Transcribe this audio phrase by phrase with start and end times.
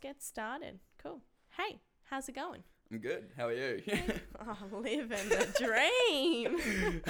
[0.00, 0.78] get started.
[1.02, 1.20] Cool.
[1.56, 2.62] Hey, how's it going?
[2.90, 3.28] I'm good.
[3.36, 3.82] How are you?
[4.42, 7.02] Oh, living the dream.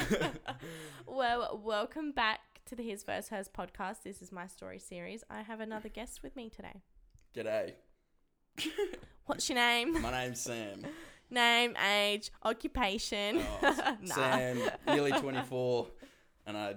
[1.06, 4.02] well, welcome back to the His Vs Hers podcast.
[4.02, 5.22] This is my story series.
[5.30, 6.82] I have another guest with me today.
[7.32, 7.74] G'day.
[9.26, 10.02] What's your name?
[10.02, 10.84] My name's Sam.
[11.30, 13.40] Name, age, occupation.
[13.62, 14.14] Oh, Nah.
[14.14, 15.86] Sam, nearly 24,
[16.48, 16.74] and I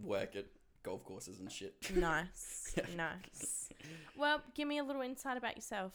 [0.00, 0.46] work at
[0.86, 1.74] golf courses and shit.
[1.96, 2.78] Nice.
[2.96, 3.68] nice.
[4.16, 5.92] Well, give me a little insight about yourself.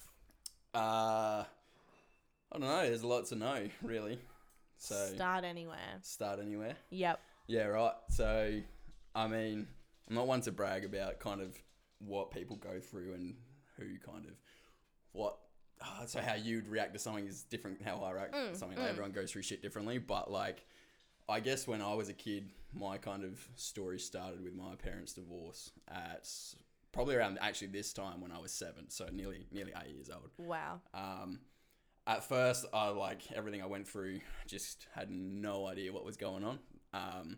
[0.76, 1.44] Uh,
[2.52, 2.82] I don't know.
[2.84, 4.20] There's a lot to know, really.
[4.78, 6.00] So Start anywhere.
[6.02, 6.76] start anywhere.
[6.90, 7.20] Yep.
[7.48, 7.94] Yeah, right.
[8.10, 8.60] So,
[9.16, 9.68] I mean,
[10.10, 11.58] I'm not one to brag about kind of
[12.00, 13.36] what people go through and
[13.78, 14.34] who kind of
[15.14, 15.38] what.
[15.84, 17.82] Uh, so how you'd react to something is different.
[17.82, 18.78] How I react to something.
[18.78, 19.98] Like everyone goes through shit differently.
[20.00, 20.66] But like,
[21.30, 25.14] I guess when I was a kid, my kind of story started with my parents'
[25.14, 26.28] divorce at
[26.92, 28.90] probably around actually this time when I was seven.
[28.90, 30.30] So nearly nearly eight years old.
[30.38, 30.82] Wow.
[30.94, 31.40] Um,
[32.08, 36.44] at first, I like everything I went through, just had no idea what was going
[36.44, 36.60] on.
[36.94, 37.38] Um,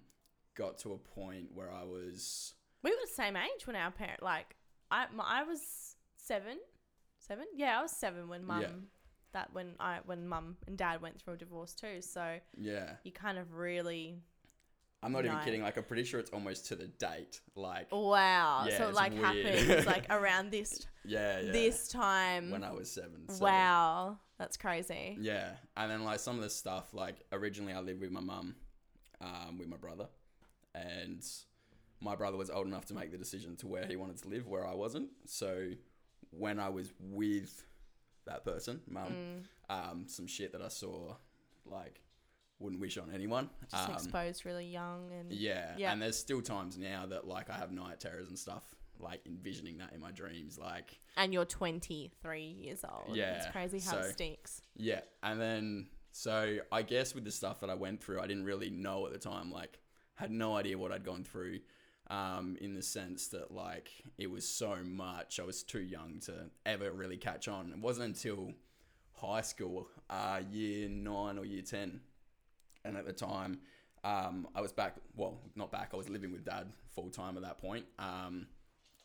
[0.56, 4.24] got to a point where I was, We were the same age when our parent,
[4.24, 4.56] like,
[4.90, 6.58] I, my, I was seven.
[7.20, 7.46] Seven?
[7.56, 8.68] Yeah, I was seven when mum, Yeah.
[9.34, 12.02] that when I, when mum and dad went through a divorce too.
[12.02, 12.94] So yeah.
[13.04, 14.22] you kind of really,
[15.04, 15.62] I'm not even kidding.
[15.62, 17.42] Like, I'm pretty sure it's almost to the date.
[17.56, 18.66] Like, wow.
[18.68, 19.46] Yeah, so it like weird.
[19.46, 21.52] happens like around this, yeah, yeah.
[21.52, 22.50] this time.
[22.52, 23.28] when I was seven.
[23.30, 24.18] so- wow.
[24.40, 25.18] That's crazy.
[25.22, 28.56] Yeah, and then like some of the stuff, like originally I lived with my mum,
[29.22, 30.08] um, with my brother,
[30.76, 31.24] and
[32.02, 34.48] my brother was old enough to make the decision to where he wanted to live,
[34.48, 35.10] where I wasn't.
[35.26, 35.70] So
[36.32, 37.64] when I was with
[38.26, 39.44] that person, mum, Mm.
[39.92, 41.16] um, some shit that I saw,
[41.66, 42.02] like,
[42.60, 43.50] wouldn't wish on anyone.
[43.70, 45.92] Just um, exposed really young and yeah, Yeah.
[45.92, 48.64] and there's still times now that like I have night terrors and stuff,
[49.00, 51.00] like envisioning that in my dreams, like.
[51.18, 53.16] and you're 23 years old.
[53.16, 54.62] Yeah, It's crazy how it so- stinks.
[54.76, 58.46] Yeah, and then so I guess with the stuff that I went through, I didn't
[58.46, 59.52] really know at the time.
[59.52, 59.80] Like,
[60.16, 61.60] had no idea what I'd gone through.
[62.10, 66.50] Um, in the sense that like it was so much, I was too young to
[66.66, 67.72] ever really catch on.
[67.72, 68.52] It wasn't until
[69.14, 72.02] high school, uh, year nine or year ten,
[72.86, 73.60] and at the time,
[74.04, 74.96] um, I was back.
[75.16, 75.92] Well, not back.
[75.94, 77.86] I was living with dad full time at that point.
[78.00, 78.48] Um,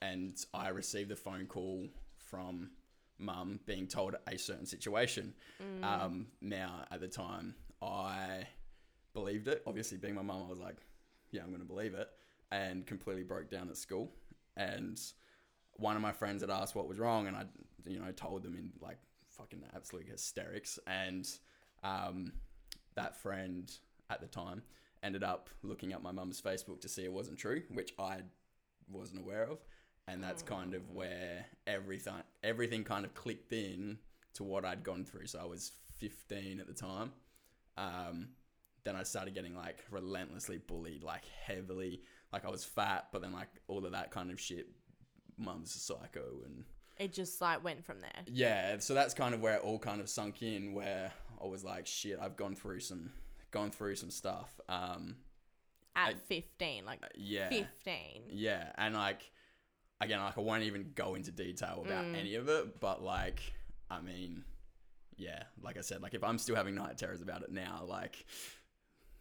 [0.02, 1.88] and I received a phone call
[2.18, 2.70] from
[3.18, 5.34] mum being told a certain situation.
[5.82, 8.46] Um, now, at the time, I
[9.14, 9.62] believed it.
[9.66, 10.76] Obviously, being my mum, I was like,
[11.30, 12.08] yeah, I'm going to believe it.
[12.50, 14.12] And completely broke down at school.
[14.56, 15.00] And
[15.74, 17.44] one of my friends had asked what was wrong, and I,
[17.86, 18.98] you know, told them in like
[19.30, 20.78] fucking absolute hysterics.
[20.86, 21.28] And
[21.84, 22.32] um,
[22.98, 23.70] that friend
[24.10, 24.62] at the time
[25.02, 28.18] ended up looking up my mum's Facebook to see it wasn't true, which I
[28.90, 29.58] wasn't aware of.
[30.08, 33.98] And that's kind of where everything everything kind of clicked in
[34.34, 35.26] to what I'd gone through.
[35.26, 37.12] So I was 15 at the time.
[37.76, 38.28] Um,
[38.84, 42.00] then I started getting like relentlessly bullied, like heavily.
[42.32, 44.68] Like I was fat, but then like all of that kind of shit.
[45.36, 46.64] Mum's a psycho, and
[46.96, 48.22] It just like went from there.
[48.26, 48.78] yeah.
[48.78, 51.86] So that's kind of where it all kind of sunk in, where I was like,
[51.86, 53.10] shit, I've gone through some,
[53.50, 54.58] gone through some stuff.
[54.68, 55.16] Um,
[55.96, 58.24] At I- 15, like yeah, 15.
[58.30, 59.30] yeah, and like
[60.00, 62.14] again, like I won't even go into detail about Mm.
[62.16, 63.40] any of it, but like,
[63.90, 64.44] I mean,
[65.16, 68.24] yeah, like I said, like if I'm still having night terrors about it now, like,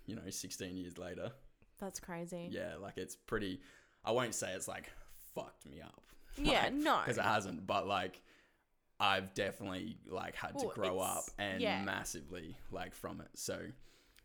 [0.05, 1.31] you know, 16 years later,
[1.79, 2.49] That's crazy.
[2.51, 3.59] yeah, like it's pretty.
[4.05, 4.91] I won't say it's like
[5.35, 6.01] fucked me up.
[6.37, 6.99] Yeah, no.
[6.99, 8.21] because it hasn't, but like.
[8.99, 11.83] I've definitely like had to grow up and yeah.
[11.83, 13.29] massively like from it.
[13.35, 13.59] So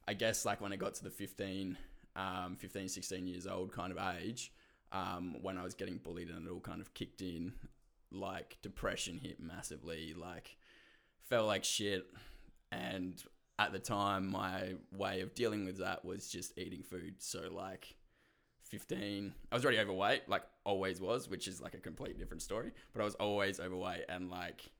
[0.09, 1.77] I guess like when I got to the 15,
[2.16, 4.53] um, 15, 16 years old kind of age,
[4.91, 7.53] um, when I was getting bullied and it all kind of kicked in,
[8.10, 10.56] like depression hit massively, like
[11.28, 12.06] felt like shit.
[12.71, 13.22] And
[13.59, 17.16] at the time, my way of dealing with that was just eating food.
[17.19, 17.94] So like
[18.72, 22.72] 15, I was already overweight, like always was, which is like a complete different story,
[22.94, 24.72] but I was always overweight and like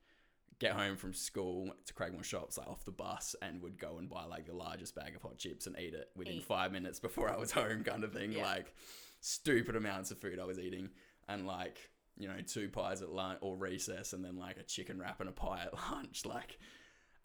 [0.57, 4.09] get home from school to Craigmore Shops like off the bus and would go and
[4.09, 6.43] buy like the largest bag of hot chips and eat it within Eat.
[6.43, 8.31] five minutes before I was home kind of thing.
[8.31, 8.45] Yeah.
[8.45, 8.73] Like
[9.21, 10.89] stupid amounts of food I was eating
[11.27, 11.77] and like,
[12.17, 15.29] you know, two pies at lunch or recess and then like a chicken wrap and
[15.29, 16.25] a pie at lunch.
[16.25, 16.57] Like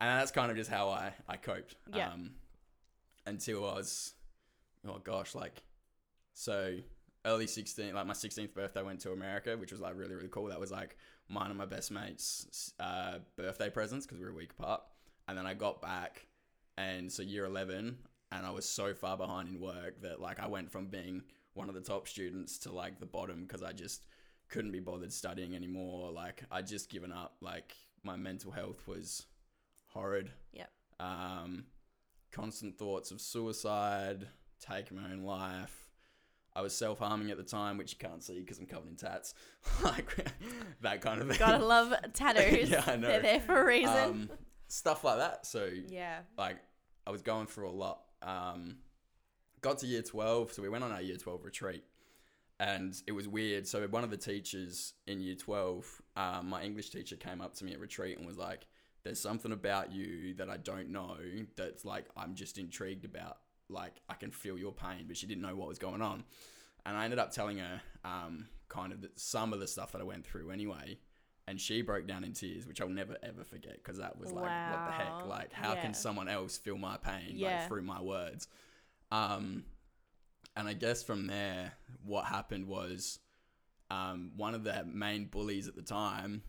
[0.00, 1.76] and that's kind of just how I, I coped.
[1.94, 2.10] Yeah.
[2.12, 2.32] Um
[3.26, 4.12] until I was
[4.86, 5.62] oh gosh, like
[6.38, 6.76] so
[7.24, 10.28] early 16 like my 16th birthday I went to america which was like really really
[10.28, 10.96] cool that was like
[11.28, 14.82] mine and my best mates uh, birthday presents because we were a week apart
[15.26, 16.26] and then i got back
[16.76, 17.98] and so year 11
[18.32, 21.22] and i was so far behind in work that like i went from being
[21.54, 24.06] one of the top students to like the bottom because i just
[24.48, 26.10] couldn't be bothered studying anymore.
[26.10, 27.36] Like I'd just given up.
[27.40, 29.26] Like my mental health was
[29.88, 30.30] horrid.
[30.52, 30.70] Yep.
[31.00, 31.64] Um,
[32.32, 34.26] constant thoughts of suicide,
[34.60, 35.87] take my own life.
[36.56, 38.96] I was self harming at the time, which you can't see because I'm covered in
[38.96, 39.34] tats,
[39.84, 40.14] like
[40.80, 41.38] that kind of thing.
[41.38, 42.70] Gotta love tattoos.
[42.70, 43.08] Yeah, I know.
[43.08, 43.96] They're there for a reason.
[43.96, 44.30] Um,
[44.68, 45.46] stuff like that.
[45.46, 46.20] So yeah.
[46.36, 46.58] like
[47.06, 48.00] I was going through a lot.
[48.22, 48.76] Um,
[49.60, 51.84] got to year 12, so we went on our year 12 retreat.
[52.60, 53.68] And it was weird.
[53.68, 57.64] So one of the teachers in year 12, um, my English teacher came up to
[57.64, 58.66] me at retreat and was like,
[59.04, 61.16] there's something about you that I don't know
[61.56, 63.38] that's like I'm just intrigued about.
[63.68, 66.24] Like I can feel your pain, but she didn't know what was going on.
[66.86, 70.04] And I ended up telling her um, kind of some of the stuff that I
[70.04, 70.98] went through anyway.
[71.46, 74.52] And she broke down in tears, which I'll never ever forget because that was like,
[74.66, 75.24] what the heck?
[75.24, 75.76] Like, how Yeah.
[75.76, 77.46] can someone else feel my pain Yeah.
[77.46, 78.48] like through my words?
[79.10, 79.64] Um,
[80.56, 81.72] and I guess from there,
[82.04, 83.20] what happened was
[83.90, 86.42] um, one of the main bullies at the time,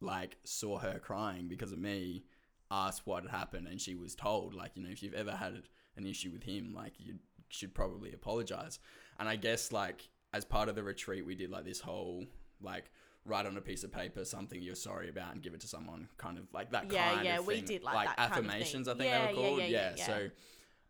[0.00, 2.24] like, saw her crying because of me,
[2.70, 5.62] asked what had happened, and she was told, like, you know, if you've ever had
[5.96, 7.14] an issue with him, like, you
[7.48, 8.78] should probably apologize.
[9.18, 12.24] And I guess, like, as part of the retreat, we did like this whole,
[12.60, 12.90] like,
[13.24, 16.08] write on a piece of paper something you're sorry about and give it to someone,
[16.16, 18.44] kind of like that Yeah, kind yeah, of we did like that kind of thing.
[18.50, 19.58] affirmations, I think Yeah, they were called.
[19.60, 20.06] yeah, yeah, yeah.
[20.06, 20.28] So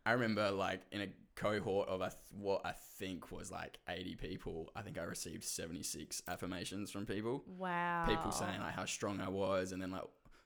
[0.05, 4.15] I remember like in a cohort of I th- what I think was like 80
[4.15, 7.43] people, I think I received 76 affirmations from people.
[7.57, 8.05] Wow.
[8.07, 10.03] People saying like how strong I was, and then like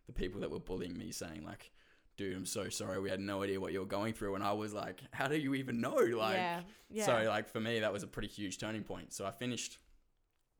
[0.08, 1.72] the people that were bullying me saying like,
[2.18, 3.00] "Dude, I'm so sorry.
[3.00, 5.38] We had no idea what you were going through." And I was like, "How do
[5.38, 6.62] you even know?" Like, yeah.
[6.90, 7.06] Yeah.
[7.06, 9.14] so like for me, that was a pretty huge turning point.
[9.14, 9.80] So I finished,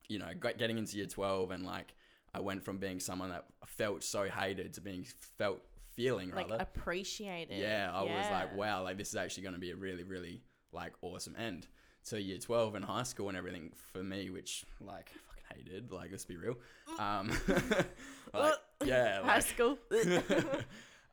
[0.08, 1.94] you know, getting into year twelve, and like
[2.34, 5.06] I went from being someone that felt so hated to being
[5.38, 5.62] felt
[5.96, 6.64] feeling like rather.
[6.64, 7.58] appreciated.
[7.58, 10.42] yeah, I was like, wow, like this is actually going to be a really, really
[10.72, 11.68] like awesome end
[12.06, 15.92] to year twelve and high school and everything for me, which like I fucking hated.
[15.92, 16.56] Like let's be real.
[16.98, 17.32] Um,
[18.34, 18.54] like,
[18.86, 19.78] yeah, High like, school.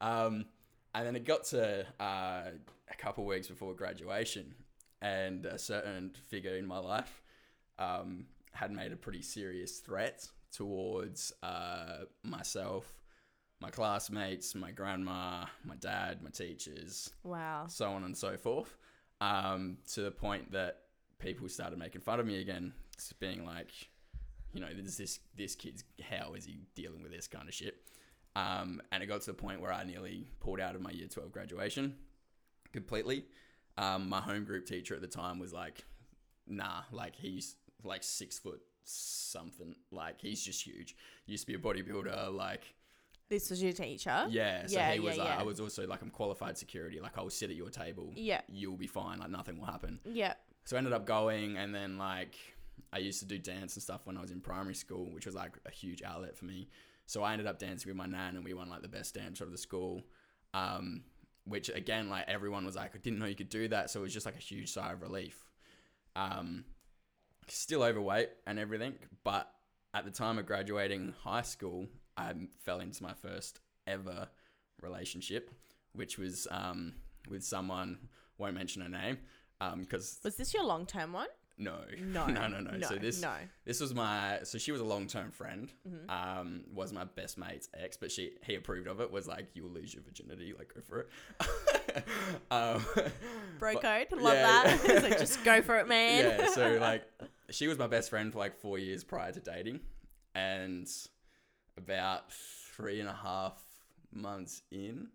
[0.01, 0.47] Um,
[0.95, 2.43] and then it got to uh,
[2.91, 4.55] a couple weeks before graduation,
[5.01, 7.23] and a certain figure in my life
[7.79, 13.01] um, had made a pretty serious threat towards uh, myself,
[13.61, 17.67] my classmates, my grandma, my dad, my teachers, wow.
[17.69, 18.77] so on and so forth,
[19.21, 20.79] um, to the point that
[21.19, 22.73] people started making fun of me again,
[23.21, 23.71] being like,
[24.53, 27.77] you know, this this this kid's how is he dealing with this kind of shit?
[28.39, 31.09] Um, and it got to the point where I nearly pulled out of my year
[31.09, 31.95] twelve graduation
[32.73, 33.25] completely.
[33.77, 35.85] Um, my home group teacher at the time was like,
[36.47, 40.97] nah, like he's like six foot something, like he's just huge.
[41.27, 42.75] Used to be a bodybuilder, like
[43.29, 44.27] This was your teacher.
[44.31, 45.41] yeah, so Yeah, he was yeah, like, yeah.
[45.41, 46.99] I was also like, I'm qualified security.
[47.01, 48.13] Like, I will sit at your table.
[48.17, 48.41] Yeah.
[48.49, 49.19] You'll be fine.
[49.19, 50.01] Like, nothing will happen.
[50.05, 50.35] Yeah.
[50.65, 52.35] So I ended up going, and then like,
[52.93, 55.35] I used to do dance and stuff when I was in primary school, which was
[55.35, 56.69] like a huge outlet for me.
[57.09, 59.43] So I ended up dancing with my nan, and we won like the best dancer
[59.43, 60.03] of the school.
[60.53, 61.05] Um,
[61.45, 63.89] which again, like everyone was like, I didn't know you could do that.
[63.91, 65.43] So it was just like a huge sigh of relief.
[66.15, 66.67] Um,
[67.49, 68.95] still overweight and everything,
[69.25, 69.51] but
[69.95, 71.87] at the time of graduating high school,
[72.19, 74.29] I fell into my first ever
[74.83, 75.51] relationship,
[75.95, 76.93] which was um,
[77.27, 77.97] with someone
[78.37, 79.17] won't mention her name
[79.79, 81.29] because Was this your long term one?
[81.59, 82.27] No, No.
[82.29, 82.81] no, no, no.
[82.87, 83.33] So this No.
[83.65, 85.71] this was my so she was a long term friend.
[85.89, 86.09] Mhm.
[86.11, 89.11] Um, was my best mate's ex, but she he approved of it.
[89.11, 91.09] Was like you will lose your virginity, like go for it.
[92.51, 92.85] um,
[93.59, 94.21] Bro but- code.
[94.21, 94.63] Love yeah.
[94.65, 94.81] that.
[94.85, 96.39] It's like, just go for it, man.
[96.39, 97.05] yeah, so like
[97.51, 99.81] she was my best friend for like four years prior to dating,
[100.35, 100.89] and
[101.77, 103.61] about three and a half
[104.13, 105.09] months in,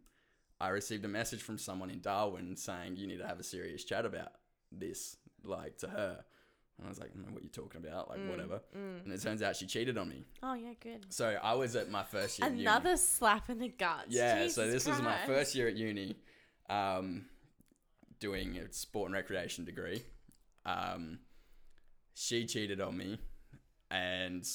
[0.59, 3.83] I received a message from someone in Darwin saying you need to have a serious
[3.83, 4.31] chat about
[4.71, 6.23] this, like to her.
[6.79, 8.61] And I was like, I don't know what you're talking about, like Mm, whatever.
[8.75, 9.03] mm.
[9.03, 10.25] And it turns out she cheated on me.
[10.41, 11.05] Oh yeah, good.
[11.09, 12.47] So I was at my first year.
[12.47, 12.63] at uni.
[12.65, 14.05] Another slap in the guts.
[14.09, 16.15] Yeah, so Jesus this was my first year at uni,
[16.69, 17.25] um,
[18.19, 20.03] doing a sport and recreation degree.
[20.65, 21.19] Um,
[22.15, 23.19] she cheated on me,
[23.91, 24.47] and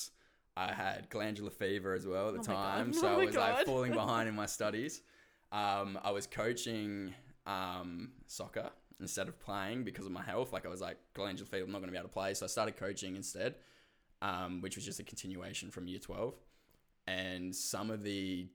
[0.56, 2.76] I had glandular fever as well at the Oh God.
[2.76, 5.02] time, Oh so I was like falling behind in my studies.
[5.52, 7.14] Um, I was coaching
[7.46, 10.52] um, soccer instead of playing because of my health.
[10.52, 12.44] Like I was like glandular fever, I'm not going to be able to play, so
[12.44, 13.56] I started coaching instead,
[14.22, 16.34] um, which was just a continuation from year twelve.
[17.06, 18.48] And some of the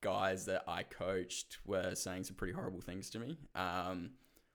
[0.00, 3.38] guys that I coached were saying some pretty horrible things to me.
[3.54, 4.10] Um,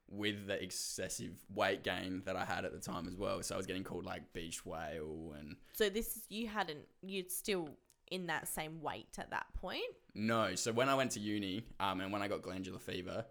[0.07, 3.57] with the excessive weight gain that I had at the time as well, so I
[3.57, 7.69] was getting called like beach whale and So this you hadn't you'd still
[8.11, 9.81] in that same weight at that point.
[10.13, 10.53] no.
[10.53, 13.25] So when I went to uni, um, and when I got glandular fever,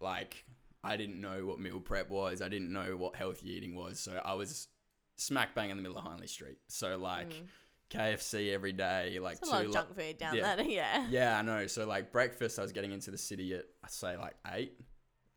[0.00, 0.44] like
[0.84, 2.42] I didn't know what meal prep was.
[2.42, 3.98] I didn't know what healthy eating was.
[3.98, 4.68] So I was
[5.16, 6.58] smack bang in the middle of Hindley Street.
[6.68, 7.46] So like Mm.
[7.90, 10.56] KFC every day, like It's a lot two of junk food down yeah.
[10.56, 10.64] there.
[10.68, 11.06] Yeah.
[11.10, 11.66] Yeah, I know.
[11.66, 14.74] So like breakfast, I was getting into the city at I say like eight.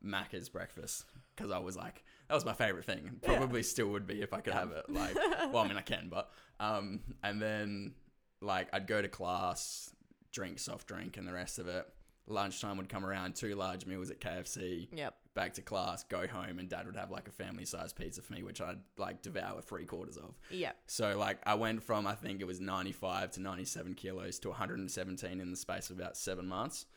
[0.05, 3.19] Macca's breakfast because I was like that was my favorite thing.
[3.23, 3.37] Yeah.
[3.37, 4.89] Probably still would be if I could have it.
[4.89, 5.15] Like,
[5.51, 7.93] well, I mean I can, but um, and then
[8.41, 9.91] like I'd go to class,
[10.31, 11.85] drink soft drink, and the rest of it.
[12.29, 15.15] Lunchtime would come around, two large meals at KFC, Yep.
[15.37, 18.33] Back to class, go home, and dad would have like a family sized pizza for
[18.33, 20.33] me, which I'd like devour three quarters of.
[20.49, 20.71] Yeah.
[20.87, 25.39] So like I went from I think it was 95 to 97 kilos to 117
[25.39, 26.87] in the space of about seven months.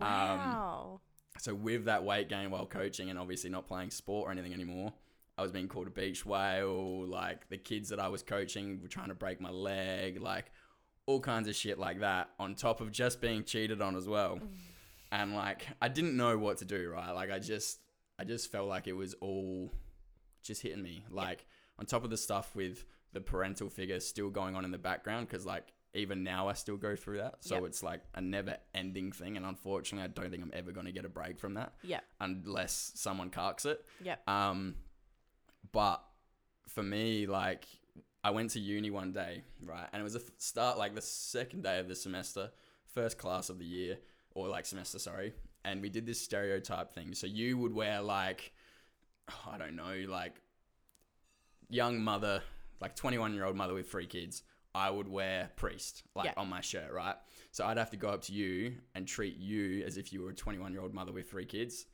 [0.00, 1.00] Um, wow.
[1.38, 4.94] So with that weight gain while coaching and obviously not playing sport or anything anymore,
[5.36, 7.06] I was being called a beach whale.
[7.06, 10.46] Like the kids that I was coaching were trying to break my leg, like
[11.04, 12.30] all kinds of shit like that.
[12.38, 14.40] On top of just being cheated on as well,
[15.14, 16.90] and like I didn't know what to do.
[16.90, 17.78] Right, like I just
[18.18, 19.72] I just felt like it was all
[20.42, 21.04] just hitting me.
[21.10, 21.46] Like
[21.78, 25.28] on top of the stuff with the parental figure still going on in the background,
[25.28, 27.36] because like even now I still go through that.
[27.40, 27.64] So Yep.
[27.66, 29.36] it's like a never ending thing.
[29.36, 32.02] And unfortunately, I don't think I'm ever going to get a break from that Yep.
[32.20, 33.80] unless someone carks it.
[34.02, 34.28] Yep.
[34.28, 34.74] Um,
[35.70, 36.02] but
[36.68, 37.64] for me, like,
[38.24, 39.86] I went to uni one day, right?
[39.92, 42.50] And it was a start, like, the second day of the semester,
[42.86, 43.98] first class of the year,
[44.34, 45.32] or like semester, sorry.
[45.64, 47.14] And we did this stereotype thing.
[47.14, 48.52] So you would wear, like,
[49.30, 50.34] oh, I don't know, like,
[51.68, 52.42] young mother,
[52.80, 54.42] like 21 year old mother with three kids.
[54.74, 56.32] I would wear priest, like, Yeah.
[56.36, 57.14] on my shirt, right?
[57.52, 60.30] So I'd have to go up to you and treat you as if you were
[60.30, 61.86] a 21 year old mother with three kids.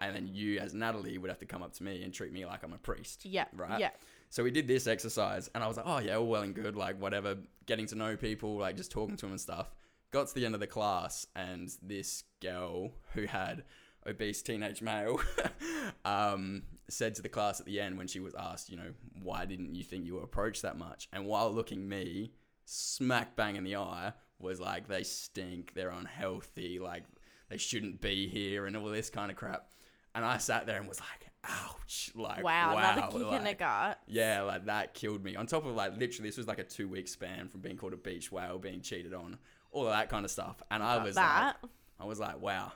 [0.00, 2.44] And then you, as Natalie, would have to come up to me and treat me
[2.44, 3.24] like I'm a priest.
[3.24, 3.44] Yeah.
[3.54, 3.78] Right.
[3.78, 4.02] Yep.
[4.30, 6.74] So we did this exercise, and I was like, oh, yeah, all well and good,
[6.74, 7.36] like, whatever,
[7.66, 9.72] getting to know people, like, just talking to them and stuff.
[10.14, 13.64] Got to the end of the class, and this girl who had
[14.06, 15.20] obese teenage male
[16.04, 18.92] um, said to the class at the end when she was asked, you know,
[19.24, 21.08] why didn't you think you were approached that much?
[21.12, 22.30] And while looking me
[22.64, 27.02] smack bang in the eye, was like, they stink, they're unhealthy, like,
[27.48, 29.68] they shouldn't be here, and all this kind of crap.
[30.14, 32.76] And I sat there and was like, ouch, like, Wow.
[32.76, 33.98] wow, Another kick in the gut.
[34.06, 35.34] yeah, like that killed me.
[35.34, 37.92] On top of like literally, this was like a two week span from being called
[37.94, 39.38] a beach whale, being cheated on,
[39.74, 40.62] all of that kind of stuff.
[40.70, 41.56] And I was that.
[41.62, 42.72] like, I was like, wow.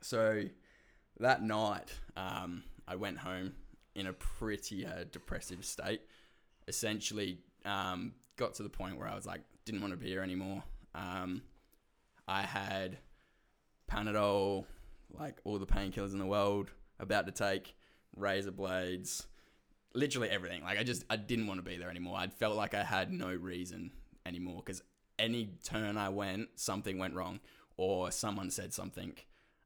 [0.00, 0.44] So
[1.20, 3.52] that night, um, I went home
[3.94, 6.02] in a pretty uh, depressive state.
[6.68, 10.22] Essentially, um, got to the point where I was like, didn't want to be here
[10.22, 10.62] anymore.
[10.94, 11.42] Um,
[12.28, 12.98] I had
[13.90, 14.64] Panadol,
[15.18, 17.74] like all the painkillers in the world, about to take
[18.16, 19.26] razor blades,
[19.94, 20.62] literally everything.
[20.62, 22.16] Like I just I didn't want to be there anymore.
[22.16, 23.90] I felt like I had no reason
[24.24, 24.82] anymore because
[25.18, 27.40] any turn I went, something went wrong
[27.76, 29.14] or someone said something,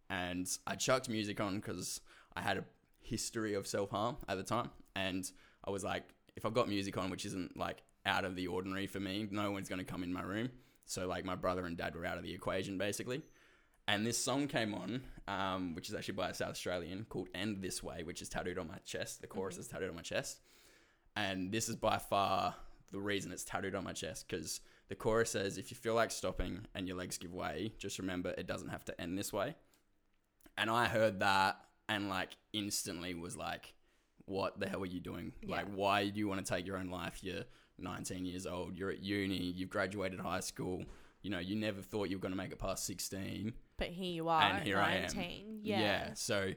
[0.08, 2.00] and I chucked music on because
[2.34, 2.64] I had a
[3.00, 5.30] history of self harm at the time, and
[5.64, 6.04] I was like,
[6.36, 9.50] if I've got music on, which isn't like out of the ordinary for me, no
[9.50, 10.50] one's gonna come in my room.
[10.86, 13.22] So like my brother and dad were out of the equation basically.
[13.86, 17.62] And this song came on, um, which is actually by a South Australian called End
[17.62, 19.20] This Way, which is tattooed on my chest.
[19.22, 20.40] The chorus is tattooed on my chest.
[21.16, 22.54] And this is by far
[22.92, 26.10] the reason it's tattooed on my chest because the chorus says, if you feel like
[26.10, 29.54] stopping and your legs give way, just remember it doesn't have to end this way.
[30.56, 33.74] And I heard that and like instantly was like,
[34.24, 35.32] what the hell are you doing?
[35.46, 37.20] Like, why do you want to take your own life?
[37.22, 37.44] You're
[37.78, 40.84] 19 years old, you're at uni, you've graduated high school,
[41.22, 44.12] you know, you never thought you were going to make it past 16 But here
[44.12, 44.42] you are.
[44.42, 45.02] and here I am.
[45.02, 45.60] 19.
[45.62, 45.80] Yeah.
[45.80, 46.10] Yeah.
[46.14, 46.52] So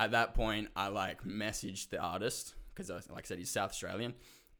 [0.00, 4.14] at that point, I like messaged the artist because, like I said, he's South Australian,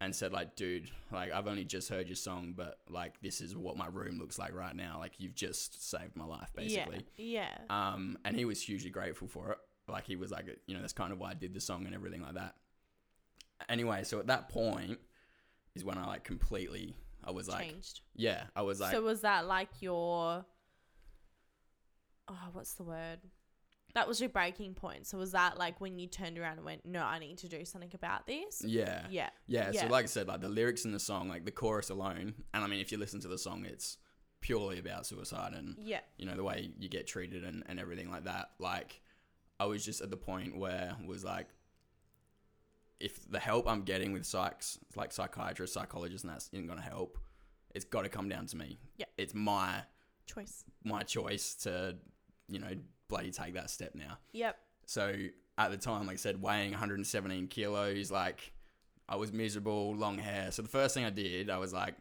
[0.05, 3.57] and said like, dude, like I've only just heard your song, but like this is
[3.57, 4.99] what my room looks like right now.
[4.99, 7.07] Like you've just saved my life, basically.
[7.17, 7.49] Yeah.
[7.71, 7.93] yeah.
[7.93, 9.59] Um, and he was hugely grateful for it.
[9.89, 11.95] Like he was like, you know, that's kind of why I did the song and
[11.95, 12.55] everything like that.
[13.69, 14.99] Anyway, so at that point
[15.75, 16.95] is when I like completely,
[17.25, 18.03] I was like, Changed.
[18.15, 20.45] yeah, I was like, so was that like your
[22.29, 23.21] oh what's the word
[23.95, 26.85] that was your breaking point so was that like when you turned around and went
[26.85, 29.83] no i need to do something about this yeah, yeah Yeah, Yeah.
[29.83, 32.65] so like I said, like the lyrics in the song, like the chorus alone, and
[32.65, 33.99] I mean, if you listen to the song, it's
[34.41, 38.11] purely about suicide and yeah you know the way you get treated and, and everything
[38.11, 38.51] like that.
[38.59, 39.01] Like,
[39.59, 41.49] I was just at the point where was like,
[43.01, 47.19] if the help I'm getting with psychs, like psychiatrists, psychologists, and that's isn't gonna help,
[47.75, 48.79] it's got to come down to me.
[48.97, 49.07] Yeah.
[49.17, 49.83] it's my
[50.27, 51.97] choice my choice to,
[52.49, 52.75] you know,
[53.09, 54.19] bloody take that step now.
[54.33, 54.57] yep
[54.87, 55.15] So
[55.59, 58.53] at the time, like I said, weighing 117 kilos, like
[59.09, 60.51] I was miserable, long hair.
[60.51, 61.95] So the first thing I did, I was like,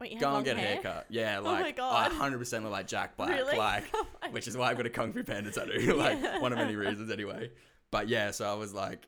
[0.00, 0.66] wait go and get hair?
[0.66, 1.06] a haircut.
[1.10, 2.12] Yeah, Oh my like God.
[2.12, 4.90] I 100% look like Jack Black, really like, Oh which is why I've got a
[4.90, 6.38] Kung Fu Panda tattoo, like Yeah.
[6.40, 7.50] one of many reasons anyway.
[7.90, 9.06] But yeah, so I was like,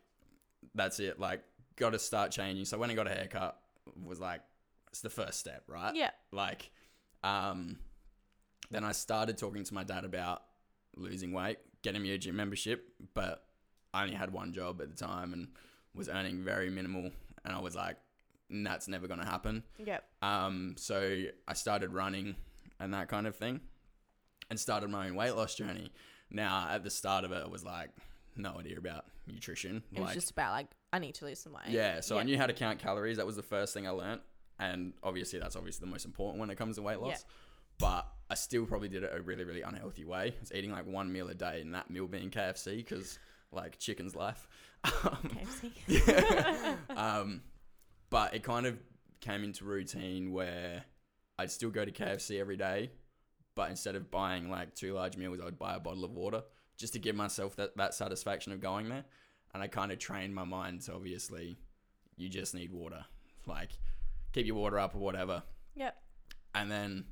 [0.75, 1.43] that's it, like
[1.77, 2.65] got to start changing.
[2.65, 3.59] So when I got a haircut,
[4.03, 4.41] was like
[4.91, 5.95] it's the first step, right?
[5.95, 6.11] Yeah.
[6.33, 6.71] Like,
[7.25, 7.79] um,
[8.71, 10.43] then I started talking to my dad about
[10.97, 13.45] losing weight, getting me a gym membership, but
[13.95, 15.49] I only had one job at the time and
[15.95, 17.11] was earning very minimal,
[17.45, 17.97] and I was like,
[18.51, 19.63] that's never gonna happen.
[19.85, 20.05] Yep.
[20.23, 22.37] Um, so I started running
[22.81, 23.61] and that kind of thing,
[24.51, 25.93] and started my own weight loss journey.
[26.31, 27.91] Now, at the start of it, I was like,
[28.37, 29.83] no idea about nutrition.
[29.93, 31.69] It was like, just about like I need to lose some weight.
[31.69, 33.19] yeah, so I knew how to count calories.
[33.19, 34.23] That was the first thing I learnt,
[34.59, 37.11] and obviously that's obviously the most important when it comes to weight loss.
[37.11, 37.33] Yeah.
[37.83, 40.35] But I still probably did it a really, really unhealthy way.
[40.37, 43.19] I was eating like one meal a day, and that meal being KFC because
[43.51, 44.49] like chicken's life.
[44.85, 46.77] KFC.
[46.97, 47.43] um,
[48.09, 48.79] but it kind of
[49.21, 50.85] came into routine where
[51.39, 52.93] I'd still go to KFC every day,
[53.57, 56.43] but instead of buying like two large meals, I would buy a bottle of water
[56.77, 59.05] just to give myself that, that satisfaction of going there.
[59.55, 61.59] And I kind of trained my mind to obviously,
[62.17, 63.05] you just need water.
[63.47, 63.71] Like,
[64.33, 65.43] keep your water up or whatever.
[65.75, 65.97] Yep.
[66.55, 67.05] And then,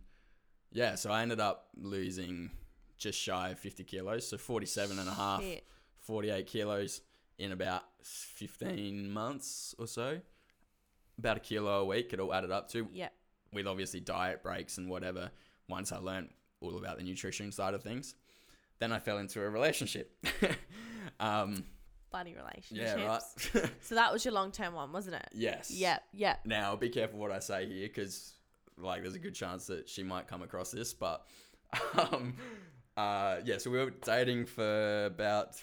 [0.72, 2.50] yeah, so I ended up losing
[2.98, 4.28] just shy of 50 kilos.
[4.28, 5.42] So 47 and a half.
[5.42, 5.64] Shit.
[6.02, 7.00] 48 kilos
[7.38, 10.20] in about 15 months or so.
[11.18, 13.08] About a kilo a week, it all added up to, Yeah.
[13.52, 15.30] with obviously diet breaks and whatever.
[15.68, 18.14] Once I learned all about the nutrition side of things,
[18.78, 20.16] then I fell into a relationship.
[21.20, 21.64] um,
[22.10, 22.94] Bloody relationships.
[22.98, 23.22] yeah, right.
[23.82, 25.28] So that was your long term one, wasn't it?
[25.32, 25.70] yes.
[25.70, 26.02] Yep.
[26.12, 26.40] Yep.
[26.46, 28.32] Now, be careful what I say here because,
[28.82, 30.92] like, there's a good chance that she might come across this.
[30.94, 31.24] But,
[31.98, 32.34] um,
[32.96, 35.54] uh, yeah, so we were dating for about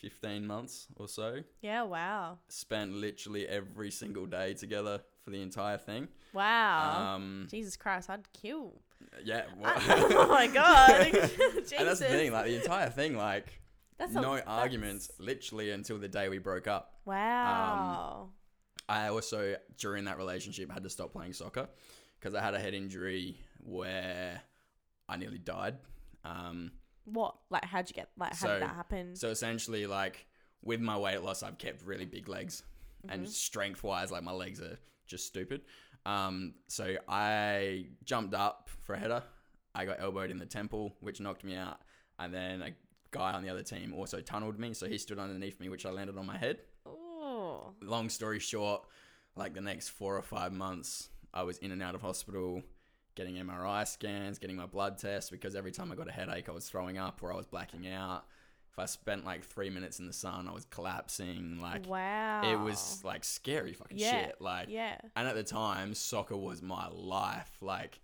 [0.00, 1.38] 15 months or so.
[1.60, 1.82] Yeah.
[1.82, 2.38] Wow.
[2.48, 6.08] spent literally every single day together for the entire thing.
[6.32, 7.14] Wow.
[7.16, 8.74] Um, Jesus Christ, I'd kill.
[9.24, 11.04] yeah, well, oh my god.
[11.04, 11.72] Jesus.
[11.78, 13.60] and that's the thing, like the entire thing, like
[13.98, 16.94] That's a- no that's- arguments, literally until the day we broke up.
[17.04, 18.22] Wow.
[18.24, 18.28] Um,
[18.88, 21.68] I also during that relationship had to stop playing soccer
[22.18, 24.40] because I had a head injury where
[25.08, 25.76] I nearly died.
[26.24, 26.72] Um,
[27.04, 27.36] what?
[27.50, 28.10] Like, how'd you get?
[28.18, 29.16] Like, how so- did that happen?
[29.16, 30.26] so essentially, like
[30.62, 32.62] with my weight loss, I've kept really big legs,
[33.08, 33.28] and Mhm.
[33.28, 35.62] strength wise, like my legs are just stupid.
[36.04, 39.22] Um, so I jumped up for a header.
[39.74, 41.80] I got elbowed in the temple, which knocked me out,
[42.18, 42.74] and then a
[43.10, 44.74] guy on the other team also tunneled me.
[44.74, 46.60] So he stood underneath me, which I landed on my head.
[46.84, 47.74] Oh.
[47.80, 48.86] Long story short,
[49.36, 52.62] like the next four or five months, I was in and out of hospital,
[53.14, 56.52] getting MRI scans, getting my blood tests because every time I got a headache, I
[56.52, 58.24] was throwing up or I was blacking out.
[58.70, 61.58] If I spent like three minutes in the sun, I was collapsing.
[61.60, 62.42] Like wow.
[62.44, 64.40] it was like scary fucking Yeah, shit.
[64.40, 64.96] Like Yeah.
[65.16, 67.50] and at the time, soccer was my life.
[67.60, 68.00] Like,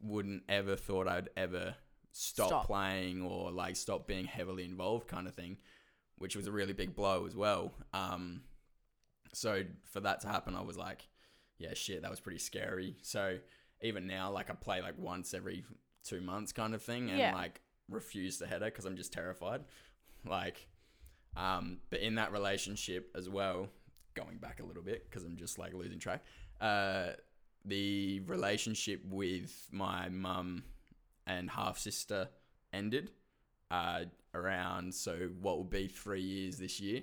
[0.00, 1.74] wouldn't ever thought I'd ever
[2.12, 2.66] stop, Stop.
[2.66, 5.56] playing or like stop being heavily involved, kind of thing,
[6.18, 7.72] which was a really big blow as well.
[7.92, 8.42] Um,
[9.32, 11.08] so for that to happen, I was like,
[11.58, 12.96] yeah, shit, that was pretty scary.
[13.02, 13.38] So
[13.82, 15.64] even now, like, I play like once every
[16.04, 17.34] two months, kind of thing, and Yeah.
[17.34, 19.64] like refuse the header because I'm just terrified.
[20.24, 20.66] Like,
[21.36, 23.68] um, but in that relationship as well,
[24.14, 26.24] going back a little bit because I'm just like losing track.
[26.60, 27.12] Uh,
[27.64, 30.62] the relationship with my mum
[31.26, 32.28] and half sister
[32.72, 33.10] ended
[33.70, 37.02] uh, around so what will be three years this year.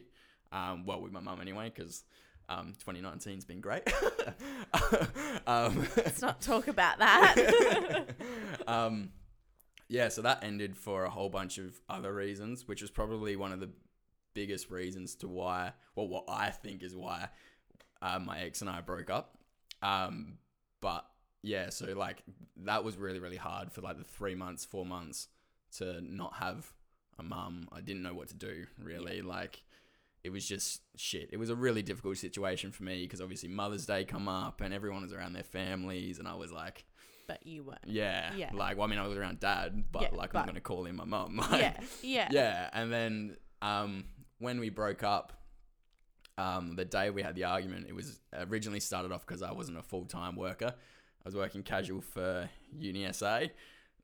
[0.51, 2.03] Um, well, with my mum anyway, because
[2.51, 3.83] um, 2019's been great.
[5.47, 8.05] um, Let's not talk about that.
[8.67, 9.09] um,
[9.87, 13.51] yeah, so that ended for a whole bunch of other reasons, which was probably one
[13.51, 13.69] of the
[14.33, 17.29] biggest reasons to why, well, what I think is why
[18.01, 19.37] uh, my ex and I broke up.
[19.81, 20.37] Um,
[20.81, 21.05] but
[21.43, 22.23] yeah, so like
[22.63, 25.27] that was really, really hard for like the three months, four months
[25.77, 26.71] to not have
[27.19, 27.67] a mum.
[27.71, 29.21] I didn't know what to do really.
[29.21, 29.63] Like
[30.23, 31.29] it was just shit.
[31.31, 34.73] It was a really difficult situation for me because obviously Mother's Day come up and
[34.73, 36.85] everyone was around their families, and I was like,
[37.27, 37.79] but you weren't.
[37.85, 38.33] yeah.
[38.35, 38.49] Yeah.
[38.53, 40.61] Like, well, I mean, I was around dad, but Yeah, like, but- I'm going to
[40.61, 41.37] call him my mum.
[41.51, 41.79] Like, Yeah.
[42.03, 42.27] Yeah.
[42.31, 42.69] yeah.
[42.73, 44.05] And then um,
[44.39, 45.33] when we broke up,
[46.37, 49.77] um, the day we had the argument, it was originally started off because I wasn't
[49.77, 50.73] a full time worker.
[50.75, 53.51] I was working casual for UniSA.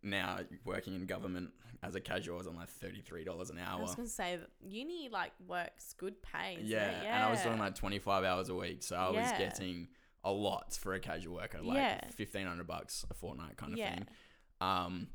[0.04, 1.50] Now, working in government
[1.84, 3.80] as a casual, I was on like $33 an hour.
[3.80, 6.56] I was gonna say uni like works good pay.
[6.56, 9.88] isn't Yeah, and I was doing like 25 hours a week, so I was getting
[10.24, 12.00] a lot for a casual worker, like Yeah.
[12.16, 13.94] 1500 bucks a fortnight kind of Yeah.
[13.96, 14.08] thing.
[14.60, 15.08] Um,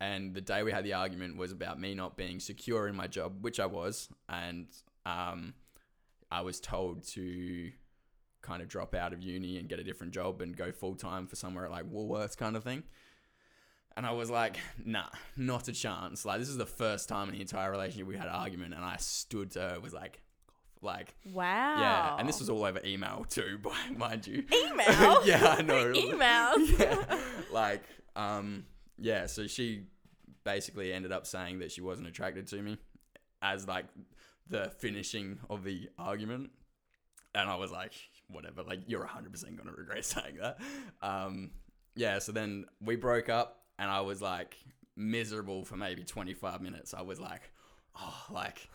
[0.00, 3.06] and the day we had the argument was about me not being secure in my
[3.06, 4.66] job, which I was, and
[5.06, 5.54] um,
[6.30, 7.72] I was told to
[8.42, 11.26] kind of drop out of uni and get a different job and go full time
[11.26, 12.82] for somewhere like Woolworths kind of thing.
[13.98, 16.24] And I was like, nah, not a chance.
[16.24, 18.84] Like, this is the first time in the entire relationship we had an argument, and
[18.84, 20.20] I stood to her, was like,
[20.80, 21.80] Like, Wow.
[21.80, 24.44] yeah, and this was all over email too, by mind you.
[24.52, 25.24] email.
[25.26, 25.92] yeah, I know.
[25.96, 27.18] email yeah.
[27.52, 27.82] Like,
[28.14, 28.66] um,
[28.98, 29.26] yeah.
[29.26, 29.86] So she
[30.44, 32.78] basically ended up saying that she wasn't attracted to me
[33.42, 33.86] as like
[34.48, 36.50] the finishing of the argument,
[37.34, 37.94] and I was like,
[38.28, 38.62] whatever.
[38.62, 40.58] Like, you're 100 percent gonna regret saying that.
[41.02, 41.50] Um,
[41.96, 42.20] yeah.
[42.20, 44.56] So then we broke up, and I was like
[44.96, 46.94] miserable for maybe 25 minutes.
[46.94, 47.50] I was like,
[47.98, 48.68] oh, like.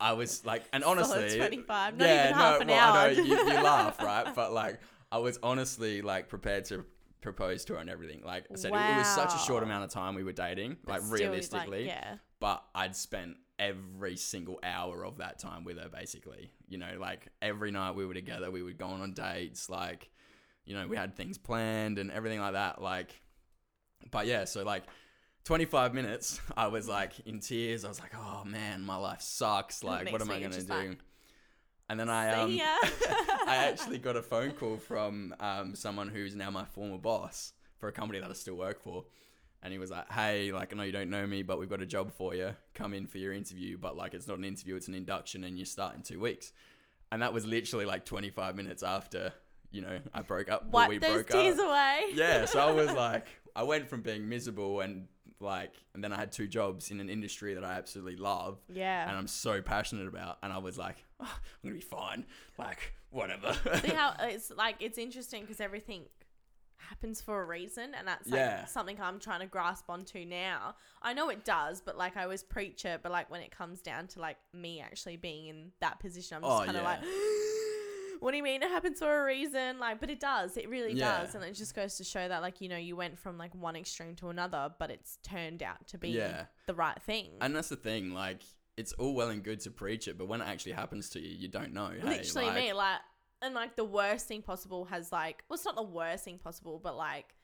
[0.00, 2.98] I was like, and honestly, Solid 25, not even half an well, hour.
[2.98, 4.32] I know you, you laugh, right?
[4.32, 6.84] But like, I was honestly like prepared to
[7.20, 8.22] propose to her and everything.
[8.24, 10.76] Like I said, it, it was such a short amount of time we were dating,
[10.84, 11.86] But like still, like, realistically.
[11.86, 12.16] yeah.
[12.40, 16.52] But I'd spent every single hour of that time with her, basically.
[16.68, 19.68] You know, like every night we were together, we would go on dates.
[19.68, 20.10] Like,
[20.64, 22.80] you know, we had things planned and everything like that.
[22.80, 23.20] Like,
[24.10, 24.84] but yeah, so like.
[25.44, 27.82] 25 minutes, I was like in tears.
[27.82, 29.82] I was like, "Oh man, my life sucks.
[29.82, 30.98] Like, what am I gonna do?" like,
[31.88, 32.60] and then I um,
[33.46, 37.88] I actually got a phone call from um, someone who's now my former boss for
[37.88, 39.04] a company that I still work for.
[39.62, 41.82] And he was like, hey, like, I know you don't know me, but we've got
[41.82, 42.54] a job for you.
[42.74, 43.76] Come in for your interview.
[43.76, 46.52] But, like, it's not an interview, it's an induction, and you start in two weeks.
[47.10, 49.32] And that was literally like 25 minutes after,
[49.72, 50.70] you know, I broke up.
[50.70, 51.66] Wipe we those broke tears up.
[51.66, 52.02] away.
[52.14, 52.44] Yeah.
[52.44, 55.08] So I was like, I went from being miserable and,
[55.40, 59.08] like, and then I had two jobs in an industry that I absolutely love Yeah.
[59.08, 60.38] and I'm so passionate about.
[60.42, 62.24] And I was like, oh, I'm gonna be fine.
[62.58, 63.54] Like whatever.
[63.82, 66.02] See how it's like it's interesting because everything
[66.76, 68.64] happens for a reason, and that's like Yeah.
[68.64, 70.74] something I'm trying to grasp onto now.
[71.02, 73.80] I know it does, but like I always preach it, but like when it comes
[73.80, 76.88] down to like me actually being in that position, I'm just Oh, kind of yeah.
[76.88, 77.00] like.
[78.20, 79.78] What do you mean it happens for a reason?
[79.78, 80.56] Like, but it does.
[80.56, 81.22] It really Yeah.
[81.22, 83.54] does, and it just goes to show that, like, you know, you went from like
[83.54, 86.46] one extreme to another, but it's turned out to be Yeah.
[86.66, 87.30] the right thing.
[87.40, 88.12] and that's the thing.
[88.12, 88.42] Like
[88.76, 91.34] it's all well and good to preach it, but when it actually happens to you,
[91.36, 91.88] you don't know.
[91.90, 93.00] Hey, literally like, me like
[93.42, 96.80] and like the worst thing possible has like well it's not the worst thing possible
[96.82, 97.34] but like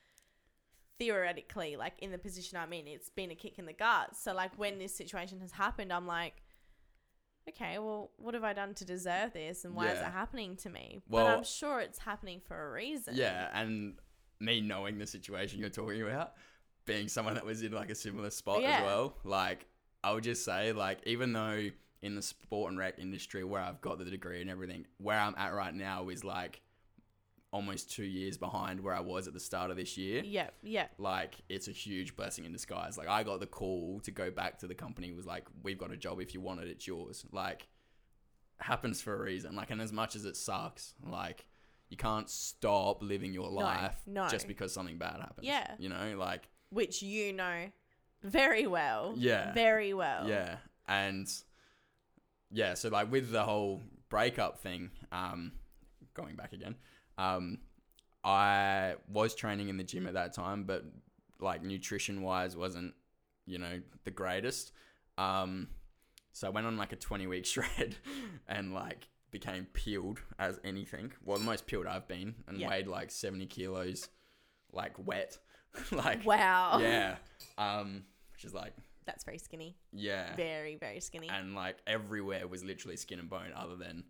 [0.99, 4.33] theoretically like in the position i'm in it's been a kick in the gut so
[4.33, 6.43] like when this situation has happened i'm like
[7.49, 10.69] okay well what have i done to deserve this and why is it happening to
[10.71, 11.01] me?
[11.09, 13.15] But Well- i'm sure it's happening for a reason.
[13.17, 13.97] Yeah, and
[14.41, 16.35] me knowing the situation you're talking about,
[16.87, 18.79] being someone that was in like a similar spot Yeah.
[18.79, 19.67] as well, like
[20.03, 21.71] I would just say, like even though
[22.03, 25.35] in the sport and rec industry where I've got the degree and everything, where I'm
[25.39, 26.61] at right now is like
[27.55, 30.23] almost two years behind where I was at the start of this year.
[30.25, 32.99] yeah yeah like it's a huge blessing in disguise.
[32.99, 35.93] Like I got the call to go back to the company was like, we've got
[35.93, 36.21] a job.
[36.21, 37.25] If you want it, it's yours.
[37.31, 37.69] Like
[38.59, 39.55] happens for a reason.
[39.55, 41.47] Like and as much as it sucks, like
[41.91, 44.27] you can't stop living your life no.
[44.29, 45.47] just because something bad happens.
[45.47, 45.75] Yeah.
[45.79, 47.71] You know, like which you know
[48.23, 49.53] very well Yeah.
[49.53, 50.57] very well yeah.
[50.89, 51.29] And
[52.51, 55.53] yeah, so like with the whole breakup thing, um,
[56.15, 56.75] going back again,
[57.19, 57.59] um,
[58.23, 60.85] I was training in the gym at that time, but
[61.41, 62.95] like nutrition wise wasn't,
[63.47, 64.73] you know, the greatest.
[65.19, 65.69] Um,
[66.33, 67.97] so I went on like a 20 week shred
[68.49, 71.13] and like became peeled as anything.
[71.25, 72.69] Well, the most peeled I've been and Yeah.
[72.71, 74.09] weighed like 70 kilos,
[74.73, 75.39] like wet.
[75.93, 77.17] like, wow yeah.
[77.59, 78.73] Um, which is like,
[79.07, 83.53] that's very skinny yeah very very skinny and like everywhere was literally skin and bone
[83.55, 84.03] other than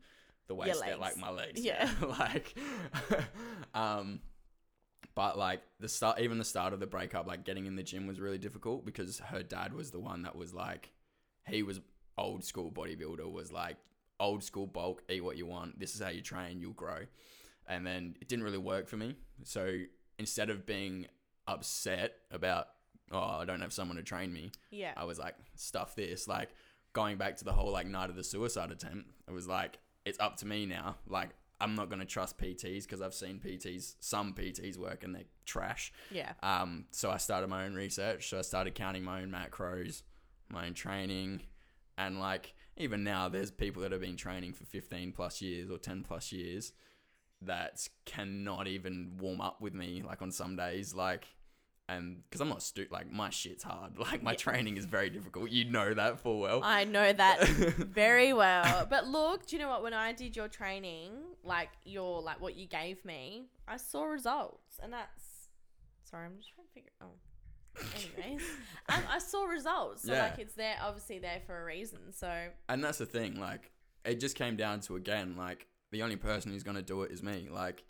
[0.46, 1.90] the waist there, like my legs Yeah.
[2.18, 2.54] like
[3.74, 4.20] um
[5.14, 8.07] but like the start even the start of the breakup like getting in the gym
[8.07, 10.92] was really difficult because her dad was the one that was like
[11.46, 11.80] he was
[12.18, 13.76] old school bodybuilder was like
[14.20, 17.00] old school bulk eat what you want this is how you train you'll grow.
[17.66, 19.16] And then it didn't really work for me.
[19.42, 19.78] So
[20.18, 21.07] instead of being
[21.46, 22.68] upset about
[23.11, 24.92] oh i don't have someone to train me yeah.
[24.96, 26.26] I was like, stuff this.
[26.28, 26.50] Like
[26.92, 30.19] going back to the whole like night of the suicide attempt, it was like, it's
[30.21, 30.97] up to me now.
[31.07, 35.25] Like I'm not gonna trust PTs because I've seen PTs, some PTs work and they're
[35.47, 35.93] trash.
[36.11, 38.29] yeah Um, so I started my own research.
[38.29, 40.03] So I started counting my own macros,
[40.49, 41.43] my own training,
[41.97, 45.79] and like even now, there's people that have been training for 15 plus years or
[45.79, 46.73] 10 plus years
[47.43, 51.27] that cannot even warm up with me like on some days, like.
[51.88, 53.99] And because I'm not stu- like my shit's hard.
[53.99, 54.37] Like my Yeah.
[54.38, 55.51] training is very difficult.
[55.51, 56.61] You know that full well.
[56.64, 58.87] I know that very well.
[58.88, 59.83] But look, do you know what?
[59.83, 64.79] When I did your training, like your like what you gave me, I saw results,
[64.83, 65.49] and that's
[66.05, 66.25] sorry.
[66.27, 66.90] I'm just trying to figure.
[67.03, 67.12] Oh,
[67.94, 68.42] anyways,
[68.88, 70.05] um, I saw results.
[70.05, 70.23] So Yeah.
[70.23, 72.12] like it's there, obviously there for a reason.
[72.12, 73.73] So and that's the thing like
[74.07, 77.12] it just came down to again like the only person who's going to do it
[77.12, 77.85] is me like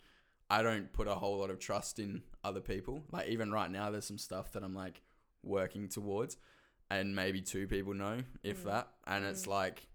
[0.49, 3.89] i don't put a whole lot of trust in other people like even right now
[3.91, 5.01] there's some stuff that i'm like
[5.43, 6.37] working towards
[6.89, 8.65] and maybe two people know if Mm.
[8.65, 9.49] that and it's Mm.
[9.49, 9.87] like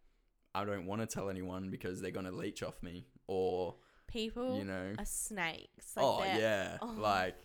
[0.52, 3.76] I don't want to tell anyone because they're gonna leech off me or
[4.08, 5.96] People you know are snakes.
[5.96, 6.94] Like oh yeah oh.
[6.98, 7.36] like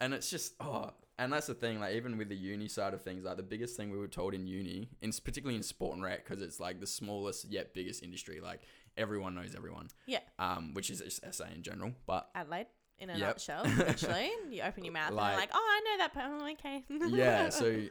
[0.00, 3.00] and it's just oh and that's the thing like even with the uni side of
[3.00, 6.04] things like the biggest thing we were told in uni in particularly in sport and
[6.04, 8.60] rec because it's like the smallest yet biggest industry like
[8.96, 10.20] everyone knows everyone Yeah.
[10.38, 12.66] um which is just SA in general but Adelaide
[12.98, 13.28] in a Yep.
[13.28, 13.64] nutshell.
[13.64, 16.84] Literally, you open your mouth Like- and you're like, "Oh, I know that." I'm okay.
[17.16, 17.82] yeah so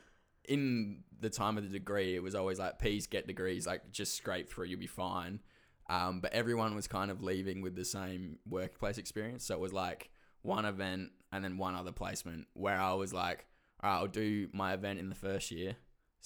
[0.47, 4.15] in the time of the degree it was always like please get degrees like just
[4.15, 5.39] scrape through you'll be fine
[5.87, 9.73] um, but everyone was kind of leaving with the same workplace experience so it was
[9.73, 10.09] like
[10.41, 13.45] one event and then one other placement where i was like
[13.83, 15.75] all right, i'll do my event in the first year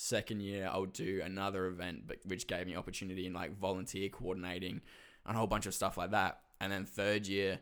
[0.01, 4.79] second year i'll do another event but which gave me opportunity in like volunteer coordinating
[5.25, 7.59] and a whole bunch of stuff like that and then third year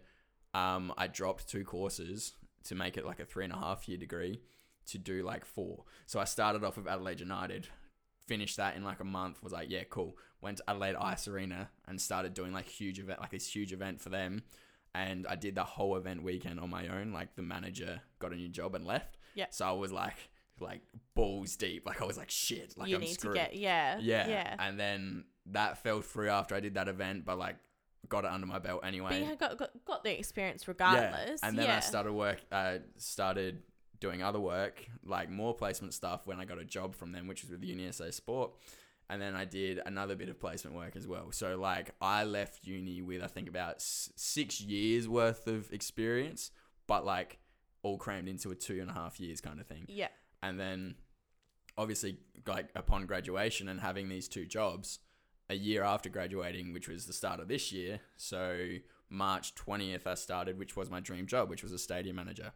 [0.54, 3.98] um, i dropped two courses to make it like a three and a half year
[3.98, 4.40] degree
[4.88, 5.84] to do like four.
[6.06, 7.68] So I started off with Adelaide United,
[8.26, 9.44] finished that in like a month.
[9.44, 10.18] Was like, yeah, cool.
[10.42, 14.02] Went to Adelaide Ice Arena and started doing like huge event, like this huge event
[14.02, 14.44] for them.
[14.96, 17.12] And I did the whole event weekend on my own.
[17.12, 19.18] Like the manager got a new job and left.
[19.36, 19.46] Yeah.
[19.52, 20.82] So I was like, like
[21.16, 21.86] balls deep.
[21.86, 22.78] Like I was like, shit.
[22.78, 23.36] Like you I'm need screwed.
[23.36, 24.28] to get yeah, yeah.
[24.28, 24.56] yeah.
[24.60, 27.56] And then that fell through after I did that event, but like
[28.10, 29.10] got it under my belt anyway.
[29.10, 31.40] But you got, got got the experience regardless.
[31.42, 31.48] Yeah.
[31.48, 31.78] And then yeah.
[31.78, 32.40] I started work.
[32.52, 33.64] Uh, started
[34.00, 37.44] doing other work, like more placement stuff, when I got a job from them, which
[37.44, 38.52] was with UniSA Sport.
[39.10, 41.32] And then I did another bit of placement work as well.
[41.32, 46.52] So like I left uni with I think about s- six years worth of experience,
[46.88, 47.40] but like
[47.84, 50.10] all crammed into a two and a half years kind of thing Yeah.
[50.48, 50.96] And then
[51.78, 55.00] obviously like upon graduation and having these two jobs
[55.50, 58.58] a year after graduating which was the start of this year so
[59.10, 62.52] march 20th i started which was my dream job which was a stadium manager.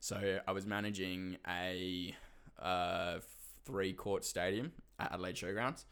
[0.00, 2.14] So i was managing a
[2.60, 3.18] uh,
[3.64, 5.84] three court stadium at adelaide showgrounds.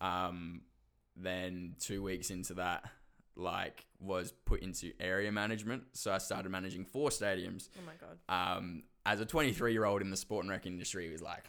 [0.00, 0.62] Um,
[1.16, 2.84] then two weeks into that
[3.38, 5.84] like was put into area management.
[5.92, 7.68] So i started managing four stadiums.
[7.78, 8.56] Oh my god.
[8.58, 11.44] um, as a 23 year old in the sport and rec industry it was like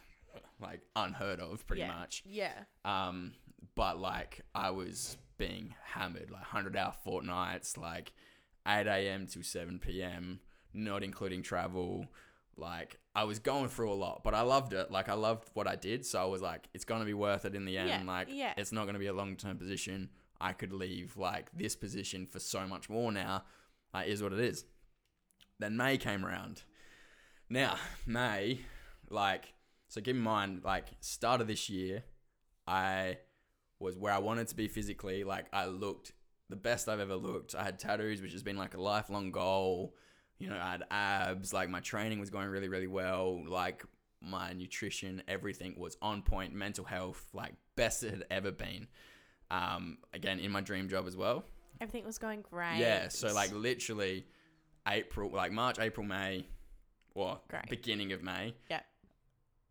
[0.61, 1.99] like unheard of pretty yeah.
[1.99, 2.23] much.
[2.25, 2.53] Yeah.
[2.85, 3.33] um,
[3.75, 8.13] but like i was being hammered like 100 hour fortnights like
[8.67, 10.39] 8 a.m to 7 p.m
[10.73, 12.05] not including travel.
[12.55, 14.91] Like i was going through a lot but i loved it.
[14.91, 16.05] Like i loved what i did.
[16.05, 17.89] So i was like it's gonna be worth it in the end.
[17.89, 18.53] Yeah, like yeah.
[18.57, 20.09] it's not gonna be a long-term position
[20.41, 23.43] i could leave like this position for so much more now
[24.05, 24.65] is what it is.
[25.59, 26.63] Then may came around.
[27.49, 27.75] Now
[28.05, 28.59] may
[29.09, 29.53] like
[29.87, 32.03] so keep in mind like start of this year
[32.67, 33.17] i
[33.79, 35.23] was where i wanted to be physically.
[35.23, 36.13] Like i looked
[36.49, 37.55] the best i've ever looked.
[37.55, 39.95] I had tattoos which has been like a lifelong goal.
[40.37, 43.43] You know i had abs like my training was going really really well.
[43.47, 43.83] Like
[44.21, 46.53] my nutrition everything was on point.
[46.53, 48.87] Mental health like best it had ever been
[49.51, 51.43] um again in my dream job as well
[51.81, 52.77] Everything was going great.
[52.77, 54.25] yeah, so like literally
[54.87, 56.45] April, like March, April, May,
[57.15, 57.69] or Great.
[57.69, 58.53] beginning of May.
[58.69, 58.85] Yep.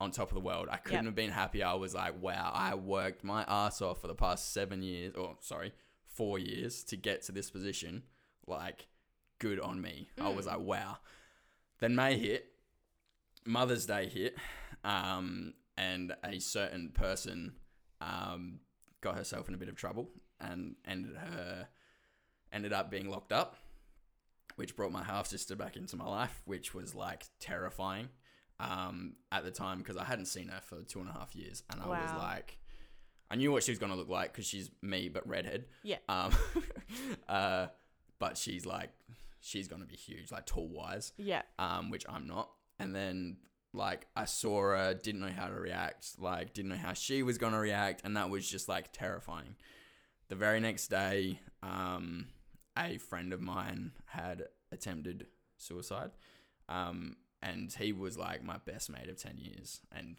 [0.01, 0.69] On top of the world.
[0.71, 1.05] I couldn't Yep.
[1.07, 1.67] have been happier.
[1.67, 5.37] I was like, wow, I worked my ass off for the past seven years, or
[5.41, 5.73] sorry,
[6.07, 8.05] four years to get to this position.
[8.47, 8.87] Like,
[9.39, 10.09] good on me.
[10.19, 10.51] I was Mm.
[10.53, 10.99] like, wow.
[11.81, 12.53] Then May hit,
[13.45, 14.37] Mother's Day hit,
[14.85, 17.55] um, and a certain person
[18.01, 18.61] um,
[19.01, 21.69] got herself in a bit of trouble and ended her
[22.53, 23.57] ended up being locked up,
[24.57, 28.09] which brought my half sister back into my life, which was like terrifying
[28.61, 31.63] um, at the time because I hadn't seen her for two and a half years,
[31.71, 32.59] and I was like,
[33.31, 35.67] I knew what she was gonna look like because she's me but redhead.
[35.83, 35.99] Yeah.
[36.09, 36.33] Um,
[37.29, 37.67] uh,
[38.19, 38.91] but she's like,
[39.41, 41.43] she's gonna be huge, like tall wise Yeah.
[41.59, 42.51] um, which I'm not.
[42.81, 43.37] And then
[43.73, 47.39] like I saw her, didn't know how to react, like didn't know how she was
[47.39, 49.57] gonna react, and that was just like terrifying.
[50.29, 52.27] The very next day, um,
[52.77, 55.27] a friend of mine had attempted
[55.57, 56.11] suicide,
[56.69, 60.17] um, and he was like my best mate of ten years, and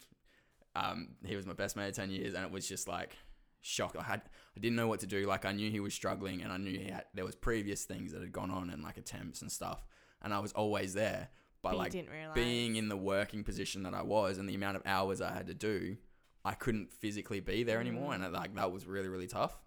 [0.76, 3.16] um, he was my best mate of ten years, and it was just like
[3.62, 3.96] shock.
[4.00, 4.22] I had
[4.56, 5.26] I didn't know what to do.
[5.26, 8.12] Like I knew he was struggling, and I knew he had there was previous things
[8.12, 9.86] that had gone on and like attempts and stuff,
[10.22, 11.30] and I was always there.
[11.62, 14.84] But But like being in the working position that I was and the amount of
[14.86, 15.98] hours I had to do,
[16.46, 18.34] I couldn't physically be there anymore, and mm.
[18.34, 19.58] like that was really really tough.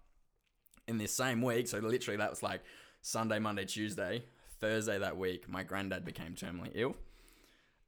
[0.87, 2.61] In this same week, so literally that was like
[3.01, 4.23] Sunday, Monday, Tuesday,
[4.59, 6.95] Thursday that week, my granddad became terminally ill,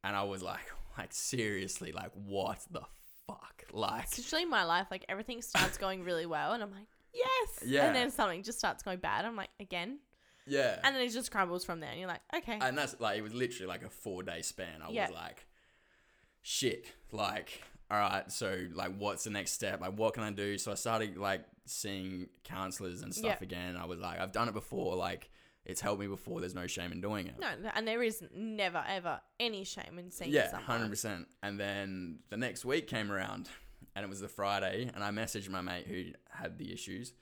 [0.04, 2.84] and I was like, like seriously, like what the
[3.28, 4.88] fuck, like It's usually my life.
[4.92, 7.64] Like everything starts going really well, and I'm like, yes.
[7.66, 7.86] Yeah.
[7.86, 9.26] And then something just starts going bad.
[9.26, 10.00] I'm like, again.
[10.48, 12.58] Yeah, And then it just crumbles from there, and you're like, okay.
[12.62, 14.82] and that's like it was literally like a four day span.
[14.84, 15.08] I Yeah.
[15.08, 15.46] was like,
[16.42, 19.80] shit, like all right, so like, what's the next step?
[19.80, 20.58] Like, what can I do?
[20.58, 23.44] So I started like seeing counselors and stuff Yeah.
[23.46, 23.78] again.
[23.78, 24.96] I was like, I've done it before.
[24.96, 25.30] Like,
[25.66, 26.40] it's helped me before.
[26.40, 27.36] There's no shame in doing it.
[27.40, 30.66] No, and there is never ever any shame in seeing yeah, someone.
[30.66, 31.28] hundred percent.
[31.44, 33.50] And then the next week came around,
[33.96, 37.14] and it was the Friday, and I messaged my mate who had the issues,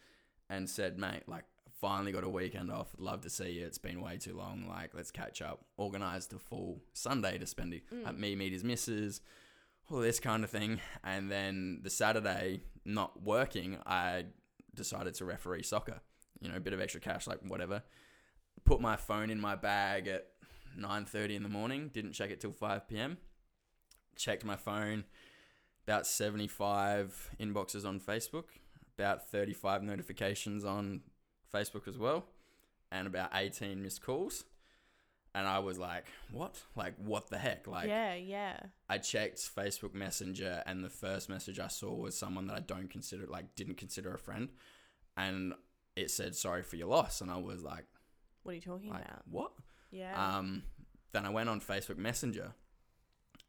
[0.49, 1.43] and said, "Mate, like,
[1.83, 2.87] finally got a weekend off.
[2.97, 3.65] Love to see you.
[3.65, 4.69] It's been way too long.
[4.69, 5.65] Like, let's catch up.
[5.77, 7.81] Organised a full Sunday to spend it.
[7.93, 8.05] Mm.
[8.05, 9.19] Like, me meet his missus,
[9.91, 10.79] all this kind of thing.
[11.03, 14.27] And then the Saturday, not working, I
[14.73, 15.99] decided to referee soccer.
[16.39, 17.83] You know, a bit of extra cash, like whatever.
[18.63, 20.27] Put my phone in my bag at
[20.79, 23.17] 9.30 in the morning didn't check it till 5 p.m
[24.15, 25.03] checked my phone
[25.87, 28.45] about 75 inboxes on facebook
[28.97, 31.01] about 35 notifications on
[31.53, 32.25] facebook as well
[32.91, 34.45] and about 18 missed calls
[35.35, 38.57] and i was like what like what the heck like yeah, yeah.
[38.89, 42.89] i checked facebook messenger and the first message i saw was someone that i don't
[42.89, 44.49] consider like didn't consider a friend
[45.17, 45.53] and
[45.95, 47.85] it said sorry for your loss and i was like,
[48.43, 49.21] What are you talking like about?
[49.29, 49.51] what
[49.91, 50.37] Yeah.
[50.37, 50.63] um,
[51.11, 52.55] then I went on Facebook Messenger,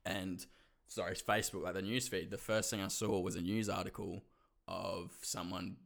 [0.05, 0.45] and
[0.87, 2.29] sorry, Facebook like the newsfeed.
[2.29, 4.23] The first thing I saw was a news article
[4.69, 5.77] of someone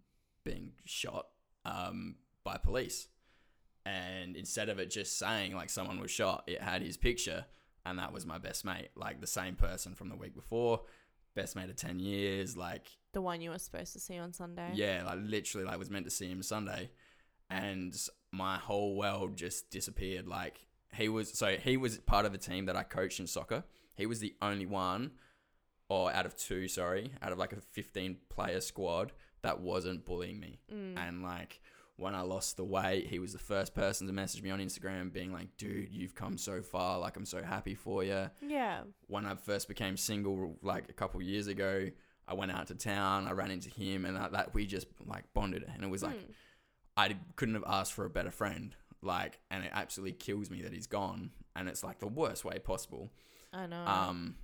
[0.43, 1.27] being shot
[1.65, 3.09] um, by police,
[3.85, 7.47] and instead of it just saying like someone was shot, it had his picture,
[7.87, 10.83] and that was my best mate, like the same person from the week before,
[11.35, 14.71] best mate of ten years, like the one you were supposed to see on Sunday.
[14.75, 16.91] yeah, like literally, like was meant to see him Sunday,
[17.51, 17.97] and
[18.33, 20.27] my whole world just disappeared.
[20.27, 23.65] Like he was, so he was part of the team that I coached in soccer.
[23.95, 25.13] He was the only one,
[25.89, 30.41] or out of two, sorry, out of like a fifteen player squad that wasn't bullying
[30.41, 30.61] me.
[30.73, 30.99] Mm.
[30.99, 31.61] And like
[31.97, 35.13] when I lost the weight, he was the first person to message me on Instagram,
[35.13, 36.99] being like, "Dude, you've come so far.
[36.99, 38.83] Like I'm so happy for you." Yeah.
[39.09, 41.89] when I first became single, like a couple years ago,
[42.27, 43.27] I went out to town.
[43.27, 46.19] I ran into him, and that, that we just like bonded, and it was like
[46.19, 46.35] Mm.
[46.97, 48.75] I couldn't have asked for a better friend.
[49.01, 52.59] Like, and it absolutely kills me that he's gone, and it's like the worst way
[52.59, 53.13] possible.
[53.53, 53.85] I know.
[53.87, 54.35] Um,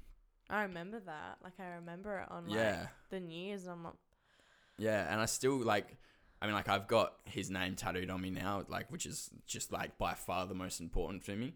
[0.48, 1.38] I remember that.
[1.42, 3.62] Like I remember it on like yeah, the news.
[3.64, 3.94] And I'm like,
[4.78, 5.96] yeah, and I still like.
[6.42, 9.72] I mean, like I've got his name tattooed on me now, like which is just
[9.72, 11.54] like by far the most important for me.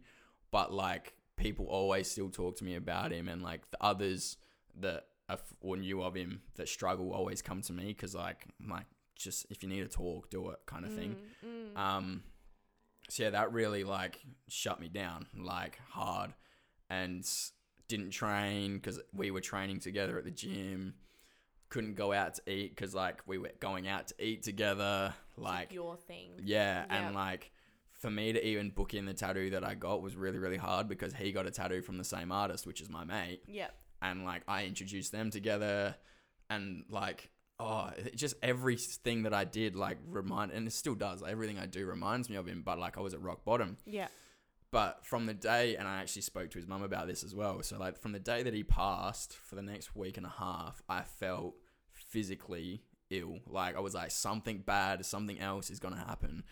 [0.51, 4.39] But like people always still talk to me about him, and like the others
[4.81, 8.71] that are, or knew of him that struggle always come to me because like I'm
[8.71, 11.17] like just if you need to talk, do it kind of thing.
[11.45, 11.79] mm, mm.
[11.79, 12.23] Um,
[13.11, 16.33] so yeah, that really like shut me down like hard,
[16.89, 17.27] and
[17.89, 20.95] didn't train because we were training together at the gym.
[21.71, 25.15] Couldn't go out to eat because like we were going out to eat together.
[25.37, 26.31] Like your thing.
[26.43, 27.07] yeah, Yeah.
[27.07, 27.51] and like
[27.93, 30.89] for me to even book in the tattoo that I got was really really hard
[30.89, 33.75] because he got a tattoo from the same artist, which is my mate Yep.
[34.03, 35.95] and like I introduced them together,
[36.51, 41.23] and like oh, it just everything that I did like remind, and it still does.
[41.23, 43.77] Everything I do reminds me of him, but like I was at rock bottom.
[43.85, 44.09] Yeah.
[44.71, 47.63] But from the day, and I actually spoke to his mum about this as well.
[47.63, 50.83] So like from the day that he passed, for the next week and a half,
[50.89, 51.55] I felt
[51.93, 53.39] physically ill.
[53.47, 56.45] Like I was like something bad, something else is gonna happen.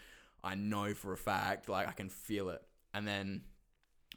[0.42, 2.62] I know for a fact, like I can feel it.
[2.94, 3.42] And then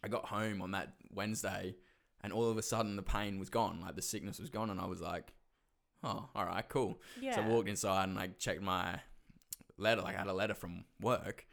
[0.01, 1.75] I got home on that Wednesday,
[2.21, 4.79] and all of a sudden the pain was gone, like the sickness was gone, and
[4.79, 5.33] I was like,
[6.03, 7.01] oh, all right, cool.
[7.19, 7.35] Yeah.
[7.35, 9.01] So I walked inside and I checked my
[9.77, 10.01] letter.
[10.01, 11.45] Like I had a letter from work,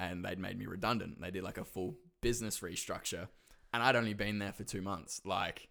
[0.00, 1.20] and they'd made me redundant.
[1.20, 3.28] They did like a full business restructure,
[3.72, 5.20] and I'd only been there for two months.
[5.24, 5.68] Like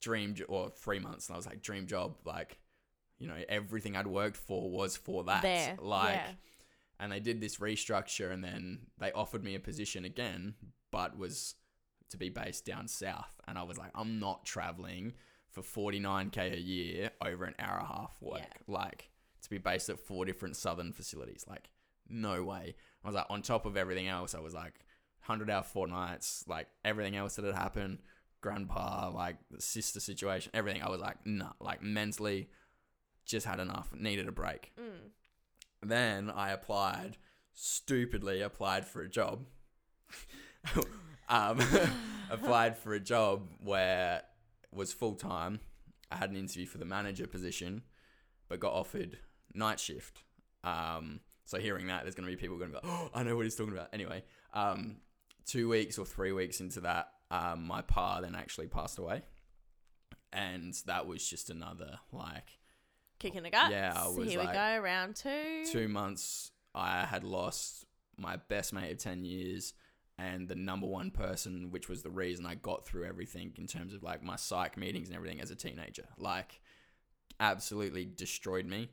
[0.00, 2.16] dream jo- or three months, and I was like dream job.
[2.24, 2.58] Like
[3.18, 5.42] you know everything I'd worked for was for that.
[5.42, 5.76] there.
[5.80, 6.30] Like yeah.
[7.00, 10.54] and they did this restructure, and then they offered me a position again,
[10.90, 11.54] but was
[12.10, 13.40] to be based down south.
[13.48, 15.14] And I was like, I'm not traveling
[15.50, 18.40] for 49k a year over an hour and a half work.
[18.40, 18.74] Yeah.
[18.74, 19.10] Like
[19.42, 21.44] to be based at four different southern facilities.
[21.48, 21.70] Like,
[22.08, 22.74] no way.
[23.06, 24.74] I was like, on top of everything else, I was like,
[25.26, 27.98] 100 hour fortnights, like everything else that had happened,
[28.40, 30.82] grandpa, like the sister situation, everything.
[30.82, 32.48] I was like, nah, like mentally,
[33.24, 34.72] just had enough, needed a break.
[34.76, 35.88] Mm.
[35.88, 37.16] Then I applied,
[37.52, 39.46] stupidly applied for a job.
[41.28, 41.60] um,
[42.30, 44.16] applied for a job where
[44.64, 45.60] it was full time.
[46.10, 47.82] I had an interview for the manager position,
[48.48, 49.18] but got offered
[49.54, 50.24] night shift.
[50.64, 53.22] Um, so hearing that, there's going to be people going to be like, oh, I
[53.22, 53.88] know what he's talking about.
[53.92, 54.96] Anyway, um,
[55.46, 59.22] two weeks or three weeks into that, um, my pa then actually passed away.
[60.32, 62.58] And that was just another, like,
[63.18, 63.70] Kicking the guts.
[63.70, 64.78] Yeah, I was Here we like, go.
[64.82, 65.64] Round two.
[65.72, 67.86] two months I had lost
[68.18, 69.72] my best mate of 10 years
[70.18, 73.94] and the number one person, which was the reason I got through everything in terms
[73.94, 76.06] of like my psych meetings and everything as a teenager.
[76.18, 76.60] Like,
[77.40, 78.90] absolutely destroyed me.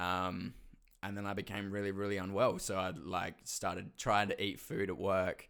[0.00, 0.54] Um,
[1.02, 2.58] and then I became really, really unwell.
[2.58, 5.48] So I like started trying to eat food at work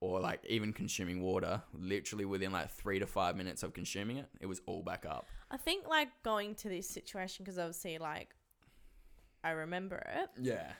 [0.00, 1.62] or like even consuming water.
[1.72, 5.26] Literally within like three to five minutes of consuming it, it was all back up.
[5.50, 8.34] I think like going to this situation because obviously like
[9.42, 10.30] I remember it.
[10.40, 10.72] Yeah.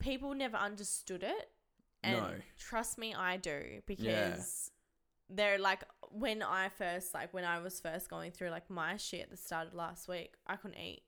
[0.00, 1.50] People never understood it,
[2.04, 2.34] and No.
[2.56, 4.36] trust me, I do because Yeah.
[5.30, 9.30] they're like when I first like when I was first going through like my shit
[9.30, 10.34] that started last week.
[10.46, 11.02] I couldn't eat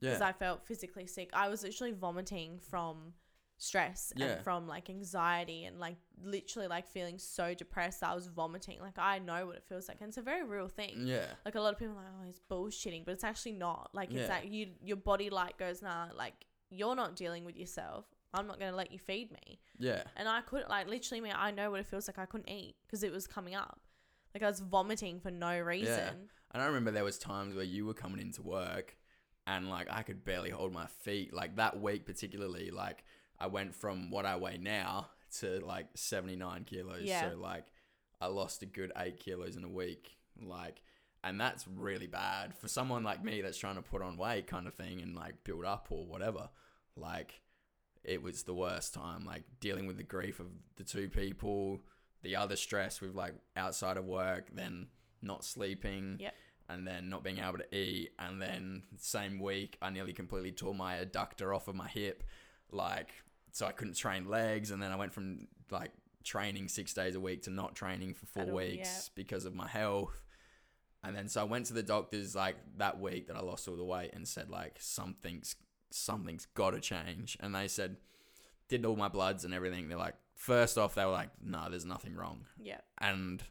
[0.00, 0.26] because Yeah.
[0.28, 1.30] I felt physically sick.
[1.32, 3.14] I was literally vomiting from
[3.58, 4.26] stress Yeah.
[4.26, 8.02] and from like anxiety and like literally like feeling so depressed.
[8.02, 8.80] I was vomiting.
[8.80, 11.02] Like I know what it feels like, and it's a very real thing.
[11.06, 11.26] yeah.
[11.44, 13.90] Like a lot of people are like, oh, he's bullshitting, but it's actually not.
[13.92, 14.20] Like Yeah.
[14.20, 18.06] it's like you, your body like goes, nah, like you're not dealing with yourself.
[18.32, 19.60] I'm not gonna let you feed me.
[19.78, 20.04] Yeah.
[20.16, 21.30] And I couldn't like literally me.
[21.30, 22.18] I know what it feels like.
[22.18, 23.80] I couldn't eat because it was coming up.
[24.34, 25.98] Like I was vomiting for no reason.
[25.98, 26.12] Yeah.
[26.52, 28.96] And I remember there was times where you were coming into work
[29.46, 31.32] and like I could barely hold my feet.
[31.32, 33.04] Like that week particularly, like
[33.38, 37.02] I went from what I weigh now to like 79 kilos.
[37.02, 37.30] Yeah.
[37.30, 37.66] So like
[38.20, 40.16] I lost a good eight kilos in a week.
[40.40, 40.82] Like,
[41.22, 44.66] and that's really bad for someone like me that's trying to put on weight kind
[44.66, 46.48] of thing and like build up or whatever.
[46.96, 47.40] Like
[48.04, 51.80] it was the worst time, like dealing with the grief of the two people,
[52.22, 54.88] the other stress with like outside of work, then
[55.22, 56.34] not sleeping, Yep.
[56.70, 60.74] And then not being able to eat, and then same week I nearly completely tore
[60.74, 62.24] my adductor off of my hip,
[62.70, 63.10] like
[63.52, 65.90] so I couldn't train legs, and then I went from like
[66.24, 69.12] training six days a week to not training for four weeks yeah.
[69.14, 70.20] because of my health.
[71.02, 73.76] And then so I went to the doctors like that week that I lost all
[73.76, 75.56] the weight and said like something's
[75.90, 77.38] something's got to change.
[77.40, 77.96] And they said
[78.68, 79.88] did all my bloods and everything.
[79.88, 82.46] They're like first off they were like no, there's nothing wrong.
[82.62, 82.80] Yeah.
[82.98, 83.42] And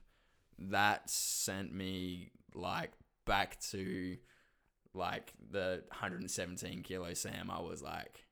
[0.60, 2.92] that sent me like
[3.30, 4.18] back to
[4.96, 7.52] like the 117 kilo Sam.
[7.52, 8.26] I was like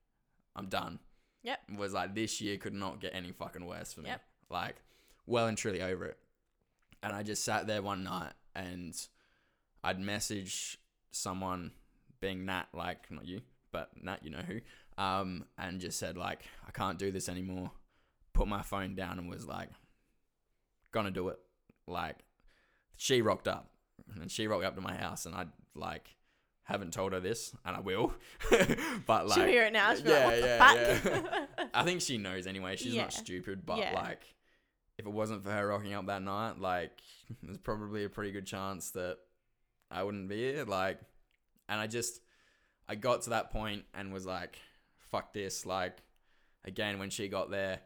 [0.56, 1.00] I'm done.
[1.43, 1.60] Yep.
[1.78, 4.10] Was like this year could not get any fucking worse for me.
[4.10, 4.22] Yep.
[4.50, 4.76] Like
[5.28, 6.18] well and truly over it.
[7.04, 9.00] And I just sat there one night and
[9.84, 10.80] I'd message
[11.12, 11.72] someone
[12.20, 13.41] being Nat, like not you,
[13.72, 14.60] but Nat, you know who,
[15.02, 17.70] um, and just said like I can't do this anymore.
[18.34, 19.70] Put my phone down and was like,
[20.91, 21.38] gonna do it.
[21.86, 22.18] Like
[22.95, 23.70] she rocked up,
[24.16, 25.45] and she rocked up to my house, and I
[25.76, 26.10] like
[26.64, 28.14] haven't told her this, and I will,
[29.05, 29.93] but like She'll hear it now.
[29.95, 31.45] She'll be yeah, like, what yeah.
[31.74, 32.76] I think she knows anyway.
[32.76, 33.03] She's Yeah.
[33.03, 33.93] not stupid, but Yeah.
[33.95, 34.22] like,
[34.97, 36.91] if it wasn't for her rocking up that night, like,
[37.41, 39.18] there's probably a pretty good chance that
[39.89, 40.66] I wouldn't be here.
[40.66, 40.99] Like,
[41.70, 42.20] and I just,
[42.89, 44.60] I got to that point and was like,
[45.12, 45.66] fuck this.
[45.66, 45.97] Like,
[46.66, 47.80] again, when she got there,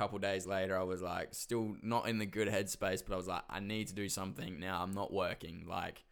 [0.00, 3.28] couple days later, I was like, still not in the good headspace, but I was
[3.28, 4.82] like, I need to do something now.
[4.82, 5.66] I'm not working.
[5.68, 6.04] Like,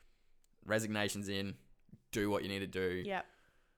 [0.67, 1.55] resignation's in.
[2.13, 3.03] Do what you need to do.
[3.05, 3.25] yep.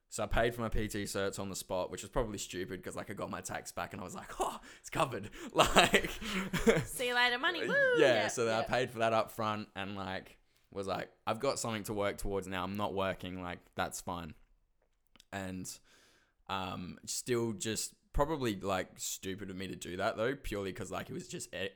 [0.08, 2.96] So I paid for my PT certs on the spot, which was probably stupid because
[2.96, 5.30] like I got my tax back and I was like, oh, it's covered.
[5.54, 6.10] Like,
[6.84, 7.60] See you later, money.
[7.68, 7.74] Woo.
[7.96, 8.22] yeah.
[8.22, 8.58] Yep, so yep.
[8.68, 10.36] I paid for that up front and like
[10.72, 12.64] was like, I've got something to work towards now.
[12.64, 13.40] I'm not working.
[13.40, 14.34] Like that's fine.
[15.32, 15.70] And
[16.48, 21.10] um, still just probably like stupid of me to do that though, purely because like
[21.10, 21.70] it was just e-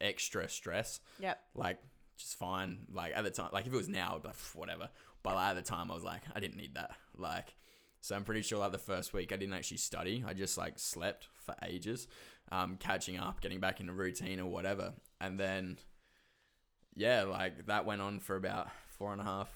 [0.00, 1.38] extra stress Yep.
[1.54, 1.78] like
[2.16, 2.78] just fine.
[2.92, 4.88] Like at the time, like if it was now, like, whatever.
[5.22, 6.92] But like, at the time, I was like, I didn't need that.
[7.16, 7.54] Like,
[8.00, 10.22] so I'm pretty sure like the first week I didn't actually study.
[10.26, 12.06] I just like slept for ages,
[12.52, 14.92] um, catching up, getting back into routine or whatever.
[15.20, 15.78] And then,
[16.94, 19.48] yeah, like that went on for about four and a half,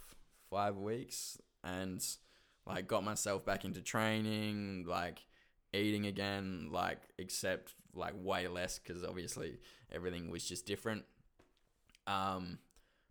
[0.50, 2.04] five weeks, and
[2.66, 5.20] like got myself back into training, like
[5.72, 9.58] eating again, like except like way less because obviously
[9.92, 11.04] everything was just different
[12.06, 12.58] um,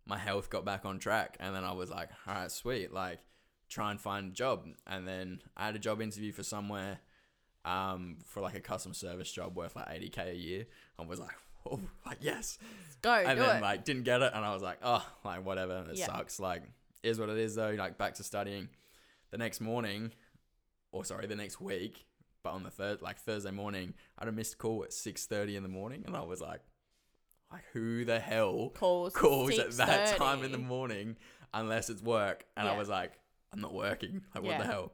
[0.06, 3.20] my health got back on track, and then I was like, all right, sweet, like
[3.68, 4.64] try and find a job.
[4.86, 6.98] And then I had a job interview for somewhere,
[7.64, 10.66] um, for like a customer service job worth like eighty k a year.
[10.98, 11.36] I was like,
[11.66, 12.58] oh, like yes.
[13.02, 13.62] Go and then it.
[13.62, 16.06] like didn't get it, and I was like, oh, like whatever, it Yeah.
[16.06, 16.40] sucks.
[16.40, 16.62] Like
[17.02, 17.70] is what it is though.
[17.78, 18.68] Like back to studying.
[19.30, 20.12] The next morning,
[20.90, 22.06] or sorry, the next week,
[22.48, 25.56] but on the third, like Thursday morning, I had a missed call at six thirty
[25.56, 26.60] in the morning, and I was like,
[27.52, 29.12] like who the hell calls.
[29.14, 31.16] calls at that time in the morning
[31.52, 32.44] unless it's work.
[32.56, 33.12] And I was like,
[33.52, 34.22] I'm not working.
[34.34, 34.58] Like, what Yeah.
[34.62, 34.92] the hell?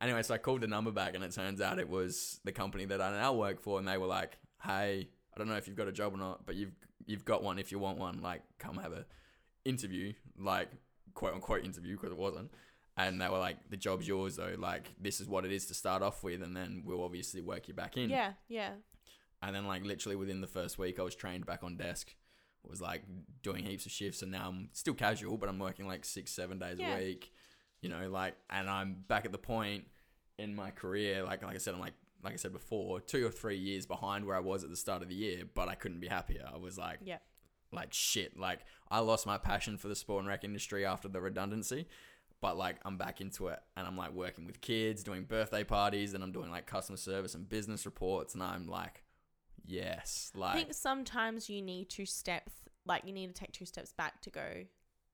[0.00, 2.84] Anyway, so I called the number back, and it turns out it was the company
[2.86, 5.76] that I now work for, and they were like, "Hey, I don't know if you've
[5.76, 6.74] got a job or not, but you've
[7.06, 7.58] you've got one.
[7.58, 9.04] If you want one, like, come have a
[9.64, 10.68] interview, like
[11.14, 12.50] quote unquote interview, because it wasn't."
[12.96, 14.54] And they were like, "The job's yours, though.
[14.56, 17.66] Like, this is what it is to start off with, and then we'll obviously work
[17.68, 18.70] you back in." Yeah, yeah.
[19.42, 22.14] and then like literally within the first week, I was trained back on desk.
[22.66, 23.02] Was like
[23.42, 26.58] doing heaps of shifts, and now I'm still casual, but I'm working like six, seven
[26.58, 26.96] days Yeah.
[26.96, 27.30] a week.
[27.82, 29.84] You know, like, and I'm back at the point
[30.38, 31.92] in my career, like like I said, I'm like
[32.22, 35.02] like I said before, two or three years behind where I was at the start
[35.02, 36.48] of the year, but I couldn't be happier.
[36.50, 37.18] I was like, Yeah.
[37.70, 38.38] like shit.
[38.38, 41.86] Like I lost my passion for the sport and rec industry after the redundancy,
[42.44, 46.12] but like I'm back into it and I'm like working with kids, doing birthday parties,
[46.12, 49.02] and I'm doing like customer service and business reports, and I'm like,
[49.64, 53.52] yes, like I think sometimes you need to step, th- like you need to take
[53.52, 54.64] two steps back to go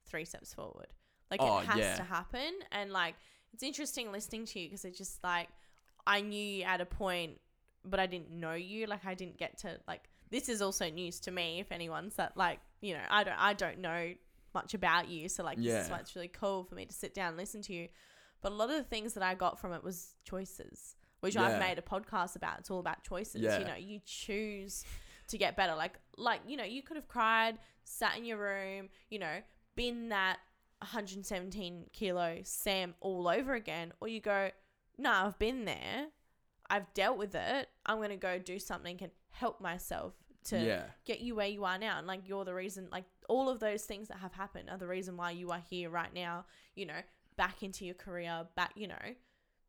[0.06, 0.88] three steps forward.
[1.30, 1.94] Like Oh, it has yeah.
[1.94, 3.14] to happen, and like
[3.52, 5.50] it's interesting listening to you because it's just like
[6.04, 7.38] I knew you at a point,
[7.84, 8.88] but I didn't know you.
[8.88, 11.60] Like I didn't get to like this is also news to me.
[11.60, 14.14] If anyone's that like you know I don't I don't know
[14.54, 15.92] much about you, so like this is Yeah.
[15.92, 17.88] why it's really cool for me to sit down and listen to you.
[18.42, 21.42] But a lot of the things that I got from it was choices, which Yeah.
[21.44, 22.58] I've made a podcast about.
[22.60, 23.40] It's all about choices.
[23.42, 23.58] Yeah.
[23.58, 24.84] You know, you choose
[25.28, 25.74] to get better.
[25.74, 29.40] Like like you know, you could have cried, sat in your room, you know,
[29.76, 30.38] been that
[30.82, 34.50] 117 kilo Sam all over again, or you go,
[34.98, 36.08] no, I've been there,
[36.68, 37.68] I've dealt with it.
[37.86, 40.14] I'm gonna go do something and help myself
[40.44, 41.98] to yeah, get you where you are now.
[41.98, 44.86] And like you're the reason, like all of those things that have happened are the
[44.86, 46.46] reason why you are here right now.
[46.74, 47.00] You know,
[47.36, 49.14] back into your career, back, you know,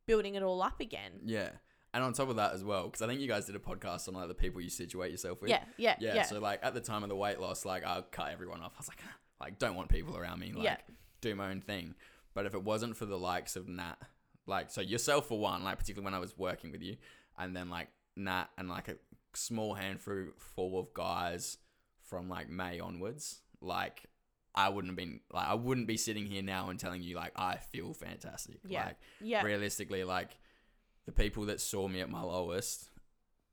[0.06, 1.12] building it all up again.
[1.26, 1.50] yeah.
[1.94, 4.08] And on top of that as well, because I think you guys did a podcast
[4.08, 5.50] on like the people you situate yourself with.
[5.50, 6.24] Yeah, yeah, yeah, yeah.
[6.24, 8.72] So like at the time of the weight loss, like I cut everyone off.
[8.78, 9.02] I was like,
[9.42, 10.54] like don't want people around me.
[10.54, 10.78] Like Yeah.
[11.20, 11.96] do my own thing.
[12.34, 13.96] But if it wasn't for the likes of Nat,
[14.48, 16.96] like so yourself for one, like particularly when I was working with you,
[17.38, 18.96] and then like Nat and like a
[19.36, 21.58] small handful full of guys
[22.04, 24.06] from like May onwards, like
[24.54, 27.32] I wouldn't have been like I wouldn't be sitting here now and telling you like
[27.36, 28.60] I feel fantastic.
[28.68, 28.86] Yeah.
[28.86, 29.44] Like yeah.
[29.44, 30.38] realistically, like
[31.06, 32.90] the people that saw me at my lowest,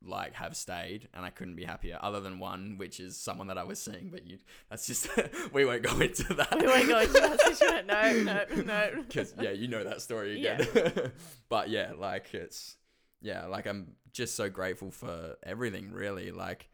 [0.03, 1.97] like have stayed, and I couldn't be happier.
[2.01, 4.37] Other than one, which is someone that I was seeing, but you,
[4.69, 5.09] that's just
[5.53, 6.57] we won't go into that.
[6.59, 7.87] we won't go into that situation.
[7.87, 8.23] No,
[8.55, 9.03] no, no.
[9.07, 10.61] Because yeah, you know that story Yeah.
[10.61, 11.11] again.
[11.49, 12.75] but yeah, like it's
[13.21, 15.91] yeah, like I'm just so grateful for everything.
[15.91, 16.69] Really, like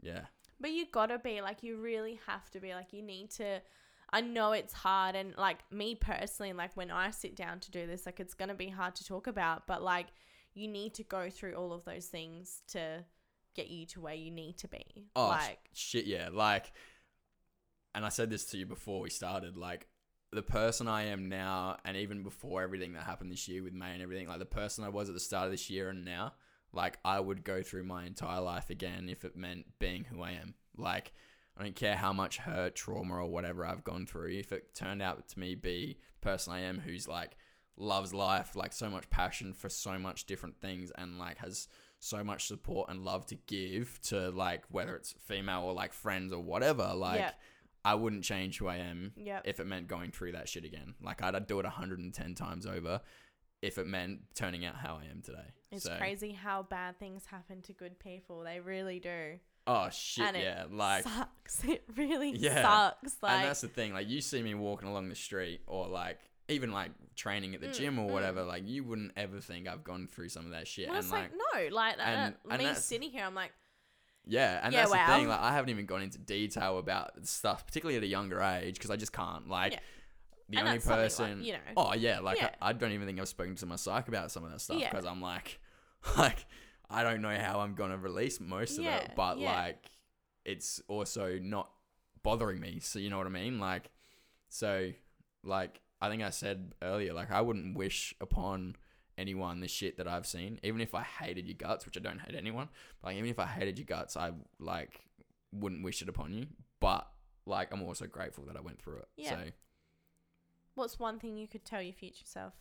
[0.00, 0.22] yeah,
[0.60, 3.60] But you gotta be like, you really have to be like, you need to.
[4.10, 7.86] I know it's hard, and like me personally, like when I sit down to do
[7.86, 10.06] this, like it's gonna be hard to talk about, but like
[10.54, 13.04] you need to go through all of those things to
[13.54, 15.08] get you to where you need to be.
[15.14, 16.28] Oh like, shit, yeah.
[16.32, 16.72] Like,
[17.94, 19.56] and I said this to you before we started.
[19.56, 19.88] Like,
[20.32, 23.92] the person I am now, and even before everything that happened this year with May
[23.92, 26.34] and everything, like the person I was at the start of this year and now,
[26.72, 30.32] like I would go through my entire life again if it meant being who I
[30.32, 30.54] am.
[30.76, 31.12] Like,
[31.56, 34.30] I don't care how much hurt, trauma, or whatever I've gone through.
[34.32, 37.36] If it turned out to me be the person I am, who's like
[37.76, 41.68] loves life, like so much passion for so much different things, and like has
[42.00, 46.32] so much support and love to give to like whether it's female or like friends
[46.32, 46.92] or whatever.
[46.94, 47.30] Like, Yeah.
[47.84, 49.42] I wouldn't change who I am Yep.
[49.46, 50.94] if it meant going through that shit again.
[51.00, 53.00] Like, I'd, I'd do it 110 times over
[53.62, 55.52] if it meant turning out how I am today.
[55.70, 58.40] it's So- crazy how bad things happen to good people.
[58.44, 59.38] They really do.
[59.66, 60.64] Oh shit, And it yeah.
[60.70, 61.62] Like, sucks.
[61.68, 62.62] It really Yeah.
[62.62, 63.16] sucks.
[63.22, 63.92] Like, and that's the thing.
[63.92, 67.66] Like, you see me walking along the street or like even like training at the
[67.68, 68.12] Mm, gym or mm.
[68.12, 68.44] whatever.
[68.44, 70.88] Like, you wouldn't ever think I've gone through some of that shit.
[70.88, 73.52] well, and like, like, no, like and- uh, and me sitting here, I'm like,
[74.24, 75.28] Yeah, and Yeah, that's the thing.
[75.28, 78.90] Like, I haven't even gone into detail about stuff, particularly at a younger age, because
[78.90, 79.48] I just can't.
[79.48, 79.78] Like, Yeah.
[80.48, 82.50] The and only something, like, person, you know, oh yeah, like Yeah.
[82.60, 84.78] I, I don't even think I've spoken to my psych about some of that stuff
[84.78, 84.90] Yeah.
[84.90, 85.60] because I'm like,
[86.18, 86.46] like
[86.90, 89.52] I don't know how I'm gonna release most of Yeah, it, but yeah.
[89.52, 89.84] like
[90.44, 91.70] it's also not
[92.22, 92.80] bothering me.
[92.80, 93.58] So you know what I mean?
[93.58, 93.90] Like,
[94.48, 94.90] so
[95.44, 98.76] like I think I said earlier, like I wouldn't wish upon
[99.18, 102.20] anyone the shit that I've seen, even if I hated your guts, which I don't
[102.20, 102.68] hate anyone.
[103.02, 104.30] Like, even if I hated your guts, I
[104.60, 105.00] like
[105.52, 106.46] wouldn't wish it upon you.
[106.80, 107.06] But
[107.44, 109.08] like I'm also grateful that I went through it.
[109.16, 109.30] Yeah.
[109.30, 109.38] So
[110.78, 112.54] what's one thing you could tell your future self?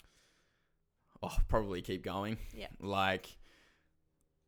[1.24, 2.38] oh, probably keep going.
[2.54, 2.68] Yeah.
[2.80, 3.28] Like,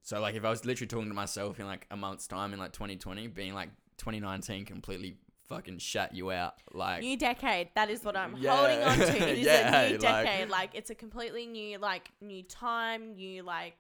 [0.04, 2.60] so like if I was literally talking to myself in like a month's time in
[2.60, 5.18] like 2020, being like 2019 completely
[5.48, 6.54] fucking shut you out.
[6.72, 7.70] Like, New decade.
[7.74, 8.56] That is what I'm Yeah.
[8.56, 9.04] holding on to.
[9.30, 10.50] It is Yeah, a new like- decade.
[10.50, 13.16] Like, it's a completely new, like new time.
[13.16, 13.74] New like,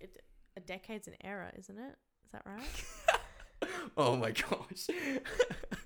[0.00, 0.24] it,
[0.56, 1.94] a decade's an era, isn't it?
[2.24, 2.84] Is that right?
[3.96, 4.86] oh my gosh.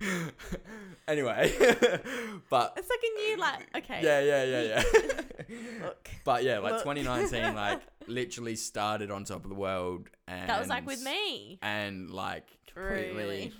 [1.08, 1.52] anyway,
[2.50, 3.68] but It's like a new like.
[3.76, 4.00] Okay.
[4.02, 5.84] yeah, yeah, yeah, yeah.
[5.84, 6.08] Look.
[6.24, 6.82] but yeah, like Look.
[6.84, 11.58] 2019, like literally started on top of the world, and That was like with me.
[11.62, 13.14] and like completely.
[13.14, 13.52] Really.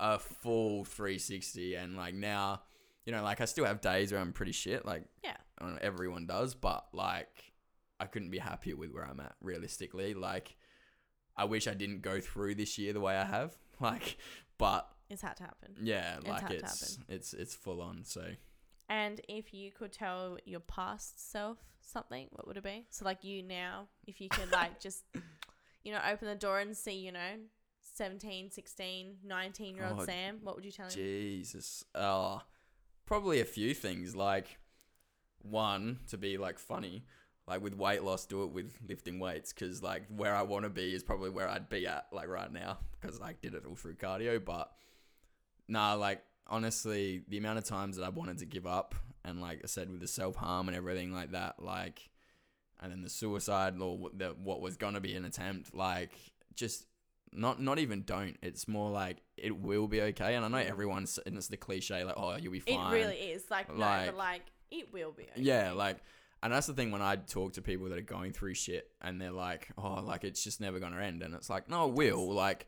[0.00, 2.60] a full 360 and like now
[3.06, 5.36] you know like i still have days where i'm pretty shit like Yeah.
[5.58, 7.52] I don't know, everyone does but like
[7.98, 10.54] i couldn't be happier with where i'm at realistically like
[11.36, 13.56] I wish I didn't go through this year the way I have.
[13.78, 14.16] Like,
[14.56, 15.74] but It's had to happen.
[15.82, 18.04] yeah, It's like had to it's it's it's full on.
[18.04, 18.24] So
[18.88, 22.86] And if you could tell your past self something, what would it be?
[22.88, 25.04] So like you now, if you could like just,
[25.84, 27.36] you know, open the door and see, you know,
[27.96, 30.92] 17, 16, 19 year old Oh, Sam, what would you tell him?
[30.92, 31.84] Jesus.
[31.94, 32.38] Uh,
[33.04, 34.16] probably a few things.
[34.16, 34.58] Like,
[35.42, 37.04] one, to be like funny.
[37.48, 40.70] Like with weight loss, do it with lifting weights because like where I want to
[40.70, 43.76] be is probably where I'd be at like right now because I did it all
[43.76, 44.44] through cardio.
[44.44, 44.72] But
[45.68, 48.94] nah, like honestly, the amount of times that I wanted to give up
[49.24, 52.10] and like I said with the self harm and everything like that, like,
[52.80, 56.12] and then the suicide or what the what was gonna be an attempt, like
[56.54, 56.86] just
[57.32, 58.36] not not even don't.
[58.42, 60.34] It's more like it will be okay.
[60.34, 62.92] And I know everyone's and it's the cliche like oh you'll be fine.
[62.92, 63.44] It really is.
[63.50, 65.24] Like, no, Like- but like, it will be.
[65.24, 65.42] Okay.
[65.42, 65.98] Yeah, like,
[66.42, 69.20] and that's the thing when I talk to people that are going through shit and
[69.20, 72.32] they're like, oh, like it's just never gonna end, and it's like, no, it will.
[72.32, 72.66] Like,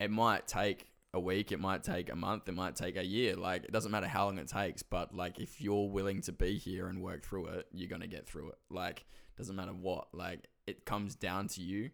[0.00, 3.36] it might take a week, it might take a month, it might take a year.
[3.36, 6.58] Like, it doesn't matter how long it takes, but like, if you're willing to be
[6.58, 8.58] here and work through it, you're gonna get through it.
[8.70, 9.04] Like,
[9.36, 10.08] doesn't matter what.
[10.12, 11.90] Like, it comes down to you.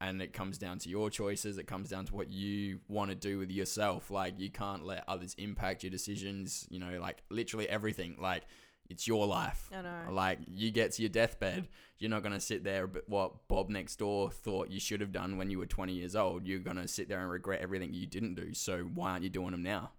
[0.00, 1.56] And it comes down to your choices.
[1.56, 4.10] It comes down to what you want to do with yourself.
[4.10, 6.66] Like, you can't let others impact your decisions.
[6.68, 8.16] You know, like, literally everything.
[8.20, 8.42] Like,
[8.88, 9.68] it's your life.
[9.72, 10.12] I know.
[10.12, 11.68] Like you get to your deathbed,
[11.98, 12.86] you're not gonna sit there.
[12.86, 16.14] But what Bob next door thought you should have done when you were 20 years
[16.16, 18.54] old, you're gonna sit there and regret everything you didn't do.
[18.54, 19.92] So why aren't you doing them now?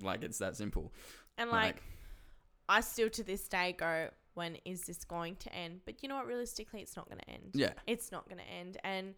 [0.00, 0.92] Like it's that simple.
[1.38, 1.82] And like,
[2.68, 5.80] I still to this day go, when is this going to end?
[5.84, 6.26] But you know what?
[6.26, 7.50] Realistically, it's not going to end.
[7.54, 8.78] yeah, It's not going to end.
[8.84, 9.14] And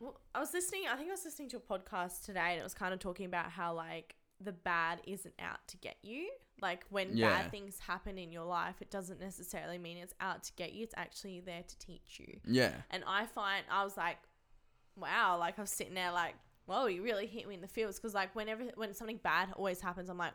[0.00, 2.62] well, I was listening, I think I was listening to a podcast today and it
[2.62, 6.28] was kind of talking about how like the bad isn't out to get you.
[6.60, 7.42] Like when Yeah.
[7.42, 10.82] bad things happen in your life, it doesn't necessarily mean it's out to get you.
[10.84, 12.40] It's actually there to teach you.
[12.46, 14.18] yeah, And I find I was like,
[14.96, 16.34] wow, like I was sitting there like,
[16.66, 19.80] whoa, you really hit me in the feels because like whenever when something bad always
[19.80, 20.32] happens, I'm like,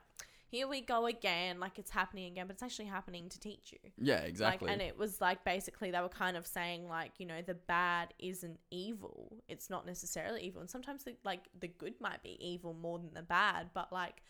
[0.47, 3.89] here we go again, like it's happening again, but it's actually happening to teach you.
[3.97, 4.67] yeah, exactly.
[4.67, 7.53] Like, and it was like basically they were kind of saying like you know the
[7.53, 9.37] bad isn't evil.
[9.47, 13.13] It's not necessarily evil, and sometimes the, like the good might be evil more than
[13.13, 14.21] the bad, but like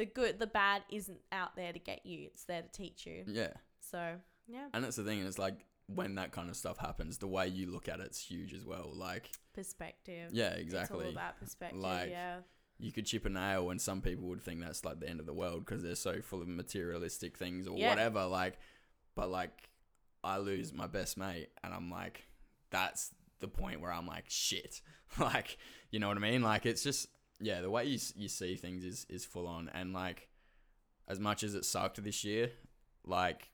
[0.00, 2.26] the good, the bad isn't out there to get you.
[2.32, 3.24] It's there to teach you.
[3.26, 4.14] yeah, So
[4.48, 5.24] yeah, and that's the thing.
[5.26, 8.54] It's like when that kind of stuff happens, the way you look at it's huge
[8.54, 8.90] as well.
[8.94, 10.30] Like perspective.
[10.32, 11.04] yeah, It's exactly.
[11.04, 11.78] all about perspective.
[11.80, 12.36] Like, yeah.
[12.78, 15.26] you could chip a nail and some people would think that's like the end of
[15.26, 17.90] the world because they're so full of materialistic things or Yeah.
[17.90, 18.58] whatever like
[19.14, 19.68] but like
[20.24, 22.24] i lose my best mate and i'm like
[22.70, 24.80] that's the point where i'm like shit
[25.18, 25.58] like
[25.90, 27.08] you know what i mean like it's just
[27.40, 30.28] yeah the way you, you see things is is full on and like
[31.08, 32.50] as much as it sucked this year
[33.04, 33.48] like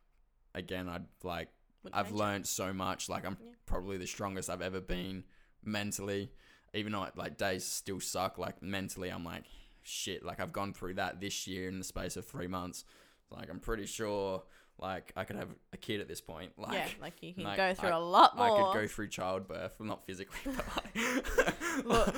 [0.55, 1.49] again i'd like
[1.85, 2.15] Would I've it.
[2.15, 3.09] learned so much.
[3.09, 3.53] Like I'm Yeah.
[3.65, 5.25] probably the strongest I've ever been
[5.65, 6.31] mentally.
[6.75, 9.45] Even though like days still suck, like mentally I'm like
[9.83, 10.25] shit.
[10.25, 12.85] Like I've gone through that this year in the space of three months.
[13.31, 14.43] Like I'm pretty sure
[14.79, 16.53] like I could have a kid at this point.
[16.59, 18.47] Like yeah, like you can like, go through I- a lot more.
[18.47, 22.15] I could go through childbirth, well, not physically, but like Look,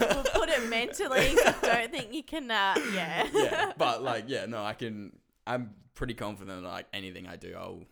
[0.00, 1.34] we'll put it mentally.
[1.62, 2.50] Don't think you can.
[2.50, 3.26] Uh, yeah.
[3.32, 5.12] yeah, but like, yeah, no, I can.
[5.46, 7.84] I'm pretty confident that like anything I do, I'll,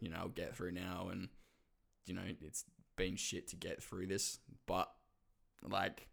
[0.00, 1.28] you know, I'll get through now, and
[2.06, 2.64] you know, it's
[2.96, 4.90] been shit to get through this, but
[5.68, 6.08] like,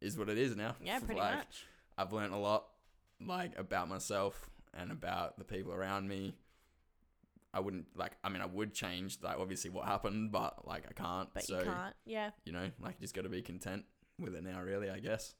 [0.00, 0.76] is what it is now.
[0.82, 1.66] yeah, pretty like, much.
[1.96, 2.66] I've learned a lot,
[3.24, 6.34] like about myself and about the people around me.
[7.54, 8.12] I wouldn't like.
[8.24, 11.28] I mean, I would change like obviously what happened, but like I can't.
[11.32, 11.94] But so you can't.
[12.04, 12.30] Yeah.
[12.44, 13.84] you know, like you just got to be content
[14.20, 14.60] with it now.
[14.62, 15.34] Really, I guess.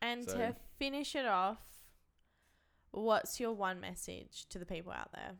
[0.00, 1.58] And So- to finish it off,
[2.90, 5.32] what's your one message to the people out there?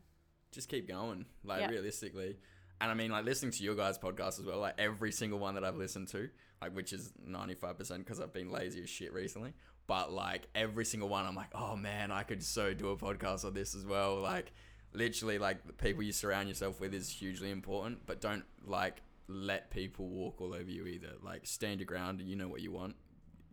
[0.51, 1.25] just keep going.
[1.43, 1.69] Like Yeah.
[1.69, 2.37] realistically.
[2.79, 5.55] And I mean like listening to your guys' podcast as well, like every single one
[5.55, 6.29] that I've listened to,
[6.61, 9.53] like which is ninety five percent because I've been lazy as shit recently.
[9.87, 13.45] But like every single one I'm like, oh man, I could so do a podcast
[13.45, 14.21] on this as well.
[14.21, 14.53] Like
[14.93, 19.71] literally like the people you surround yourself with is hugely important, but don't like let
[19.71, 21.13] people walk all over you either.
[21.21, 22.95] Like stand your ground and you know what you want.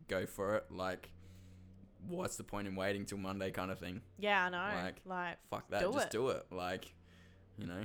[0.08, 0.66] Go for it.
[0.70, 1.10] Like
[2.08, 4.00] what's the point in waiting till Monday kind of thing?
[4.18, 4.82] Yeah, I know.
[4.82, 6.10] Like, Like, fuck that, Do just it.
[6.12, 6.46] do it.
[6.50, 6.92] Like,
[7.58, 7.84] you know.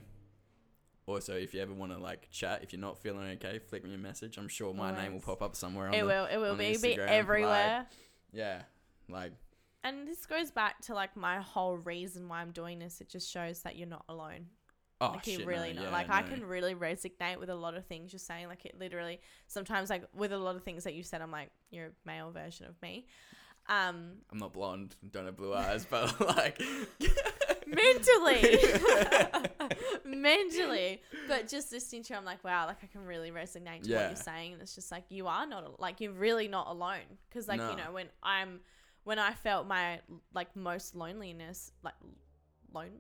[1.08, 3.94] Also, if you ever want to like chat, if you're not feeling okay, flick me
[3.94, 4.38] a message.
[4.38, 5.90] I'm sure my name will pop up somewhere.
[5.90, 6.26] On it the, will.
[6.26, 7.86] It will be, be everywhere.
[8.34, 8.64] Yeah,
[9.08, 9.34] like
[9.86, 13.00] and this goes back to like my whole reason why I'm doing this.
[13.00, 14.48] It just shows that you're not alone.
[15.00, 15.86] oh like shit, really no, not.
[15.86, 18.48] yeah, like I can really resonate with a lot of things you're saying.
[18.48, 21.52] Like it literally sometimes like with a lot of things that you said, I'm like
[21.70, 23.06] you're a male version of me.
[23.68, 26.62] Um, I'm not blonde, don't have blue eyes, but like
[27.68, 28.60] mentally,
[30.06, 31.02] mentally.
[31.28, 34.08] But just listening to, you, I'm like, wow, like I can really resonate to what
[34.08, 37.18] you're saying, and it's just like you are not like you're really not alone.
[37.30, 37.72] Because like No.
[37.72, 38.60] you know when I'm
[39.06, 40.02] when I felt my
[40.34, 41.94] like most loneliness, like
[42.74, 42.92] lone,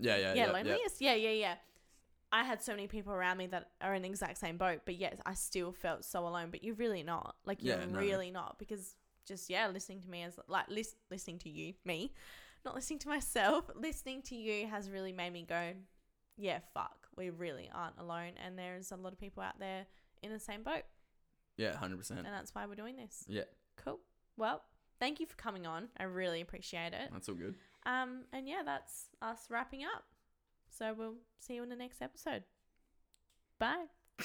[0.00, 0.46] Yeah, yeah, yeah, yeah.
[0.46, 0.52] yeah.
[0.52, 1.54] loneliness, yeah, yeah, yeah.
[2.32, 4.96] I had so many people around me that are in the exact same boat, but
[4.96, 6.50] yet I still felt so alone.
[6.50, 7.36] But you're really not.
[7.44, 7.98] Like you're Yeah, no.
[7.98, 8.96] really not because
[9.26, 12.12] just yeah, listening to me as like lis- listening to you, me,
[12.64, 15.72] not listening to myself, listening to you has really made me go,
[16.36, 19.86] yeah, fuck, we really aren't alone, and there's a lot of people out there
[20.22, 20.84] in the same boat,
[21.56, 22.20] Yeah, hundred percent.
[22.20, 23.24] and that's why we're doing this.
[23.28, 23.42] Yeah,
[23.76, 23.98] Cool.
[24.36, 24.62] Well,
[25.00, 25.88] thank you for coming on.
[25.98, 27.10] I really appreciate it.
[27.12, 27.56] that's all good.
[27.86, 30.04] Um, and yeah, that's us wrapping up.
[30.68, 32.44] So we'll see you in the next episode.
[33.58, 33.86] Bye.